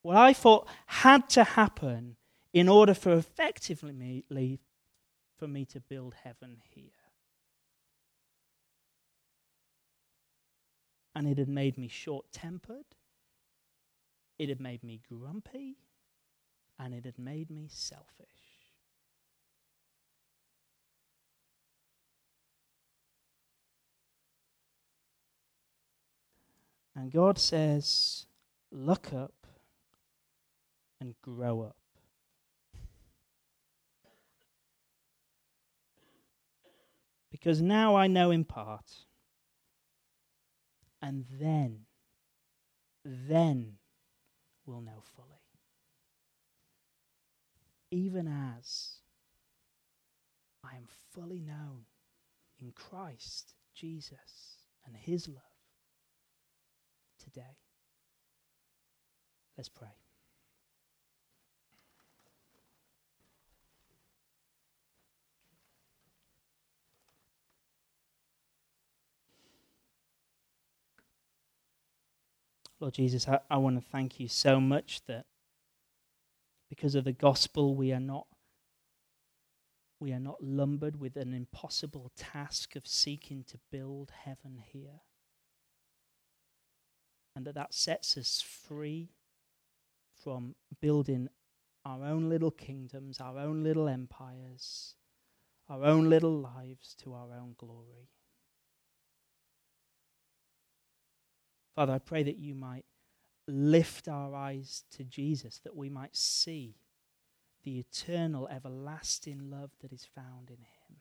What 0.03 0.17
I 0.17 0.33
thought 0.33 0.67
had 0.87 1.29
to 1.31 1.45
happen 1.45 2.17
in 2.53 2.69
order 2.69 2.95
for 2.95 3.13
effectively 3.13 4.61
for 5.39 5.47
me 5.47 5.65
to 5.67 5.81
build 5.81 6.15
heaven 6.23 6.63
here. 6.75 7.00
And 11.21 11.29
it 11.29 11.37
had 11.37 11.51
made 11.51 11.77
me 11.77 11.87
short 11.87 12.25
tempered, 12.33 12.97
it 14.39 14.49
had 14.49 14.59
made 14.59 14.83
me 14.83 15.03
grumpy, 15.07 15.77
and 16.79 16.95
it 16.95 17.05
had 17.05 17.19
made 17.19 17.51
me 17.51 17.69
selfish. 17.71 18.07
And 26.97 27.13
God 27.13 27.39
says, 27.39 28.25
Look 28.73 29.13
up 29.13 29.47
and 31.03 31.15
grow 31.21 31.61
up. 31.61 31.77
Because 37.31 37.61
now 37.61 37.95
I 37.95 38.07
know 38.07 38.31
in 38.31 38.47
part 38.47 39.05
and 41.03 41.25
then, 41.41 41.81
then 43.05 43.75
we'll 44.67 44.83
know 44.83 45.03
fully. 45.17 45.41
even 47.91 48.29
as 48.29 48.99
I 50.65 50.77
am 50.77 50.87
fully 51.13 51.41
known 51.41 51.85
in 52.61 52.73
Christ 52.73 53.55
Jesus 53.75 54.59
and 54.87 54.97
his 54.97 55.27
love 55.29 55.43
today. 57.23 57.57
Let's 59.57 59.69
pray. 59.69 60.00
Lord 72.81 72.95
Jesus, 72.95 73.29
I, 73.29 73.41
I 73.51 73.59
want 73.59 73.77
to 73.77 73.91
thank 73.91 74.19
you 74.19 74.29
so 74.29 74.59
much 74.59 75.03
that 75.07 75.27
because 76.71 76.95
of 76.95 77.05
the 77.05 77.13
gospel 77.13 77.75
we 77.75 77.93
are 77.93 78.01
not 78.01 78.27
we 80.01 80.13
are 80.15 80.21
not 80.21 80.43
lumbered 80.43 80.99
with 80.99 81.17
an 81.17 81.35
impossible 81.35 82.11
task 82.17 82.75
of 82.75 82.87
seeking 82.87 83.45
to 83.45 83.59
build 83.71 84.13
heaven 84.25 84.63
here. 84.73 85.03
And 87.37 87.45
that 87.45 87.55
that 87.57 87.75
sets 87.75 88.17
us 88.17 88.41
free 88.41 89.11
from 90.25 90.55
building 90.81 91.29
our 91.85 92.03
own 92.05 92.31
little 92.31 92.51
kingdoms, 92.51 93.21
our 93.21 93.39
own 93.39 93.63
little 93.63 93.89
empires, 93.89 94.95
our 95.69 95.85
own 95.85 96.09
little 96.09 96.39
lives 96.39 96.95
to 97.03 97.13
our 97.13 97.35
own 97.35 97.55
glory. 97.59 98.09
Father, 101.75 101.93
I 101.93 101.99
pray 101.99 102.23
that 102.23 102.39
you 102.39 102.55
might 102.55 102.85
lift 103.47 104.09
our 104.09 104.35
eyes 104.35 104.85
to 104.97 105.05
Jesus, 105.05 105.59
that 105.65 105.77
we 105.77 105.89
might 105.89 106.17
see 106.17 106.77
the 107.63 107.79
eternal, 107.79 108.49
everlasting 108.49 109.51
love 109.51 109.71
that 109.81 109.93
is 109.93 110.07
found 110.15 110.51
in 110.51 110.57
him. 110.57 110.97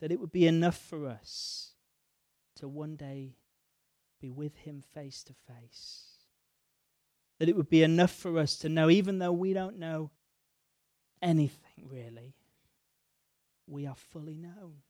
That 0.00 0.10
it 0.10 0.20
would 0.20 0.32
be 0.32 0.46
enough 0.46 0.78
for 0.78 1.06
us 1.06 1.72
to 2.56 2.68
one 2.68 2.96
day 2.96 3.36
be 4.20 4.30
with 4.30 4.56
him 4.58 4.82
face 4.94 5.22
to 5.24 5.34
face. 5.34 6.04
That 7.38 7.48
it 7.48 7.56
would 7.56 7.70
be 7.70 7.82
enough 7.82 8.12
for 8.12 8.38
us 8.38 8.56
to 8.58 8.68
know, 8.68 8.90
even 8.90 9.18
though 9.18 9.32
we 9.32 9.52
don't 9.52 9.78
know 9.78 10.10
anything 11.20 11.88
really, 11.88 12.34
we 13.66 13.86
are 13.86 13.94
fully 13.94 14.36
known 14.36 14.82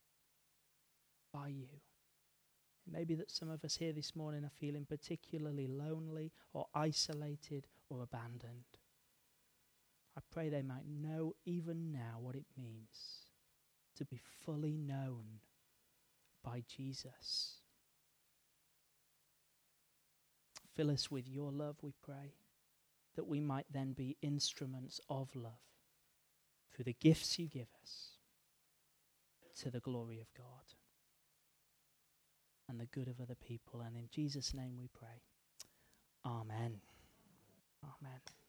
by 1.33 1.49
you. 1.49 1.69
It 2.87 2.93
may 2.93 3.05
be 3.05 3.15
that 3.15 3.31
some 3.31 3.51
of 3.51 3.65
us 3.65 3.77
here 3.77 3.93
this 3.93 4.17
morning 4.17 4.45
are 4.45 4.51
feeling 4.59 4.85
particularly 4.85 5.67
lonely 5.67 6.33
or 6.53 6.67
isolated 6.75 7.67
or 7.89 8.03
abandoned. 8.03 8.65
I 10.17 10.21
pray 10.31 10.49
they 10.49 10.63
might 10.63 10.87
know 10.87 11.35
even 11.45 11.93
now 11.93 12.19
what 12.21 12.35
it 12.35 12.47
means 12.57 13.27
to 13.97 14.05
be 14.05 14.21
fully 14.45 14.77
known 14.77 15.41
by 16.43 16.65
Jesus. 16.67 17.57
Fill 20.75 20.91
us 20.91 21.11
with 21.11 21.29
your 21.29 21.53
love, 21.53 21.77
we 21.83 21.93
pray, 22.03 22.35
that 23.15 23.27
we 23.27 23.41
might 23.41 23.67
then 23.71 23.93
be 23.93 24.17
instruments 24.23 25.01
of 25.09 25.35
love 25.37 25.53
through 26.73 26.85
the 26.85 26.97
gifts 26.99 27.39
you 27.39 27.47
give 27.47 27.69
us 27.83 28.13
to 29.61 29.71
the 29.71 29.81
glory 29.81 30.19
of 30.19 30.33
God 30.35 30.75
and 32.73 32.81
the 32.81 32.87
good 32.87 33.07
of 33.07 33.21
other 33.21 33.37
people. 33.37 33.83
And 33.83 33.95
in 33.97 34.09
Jesus' 34.11 34.55
name 34.55 34.73
we 34.79 34.89
pray. 34.89 35.21
Amen. 36.25 36.81
Amen. 37.85 38.42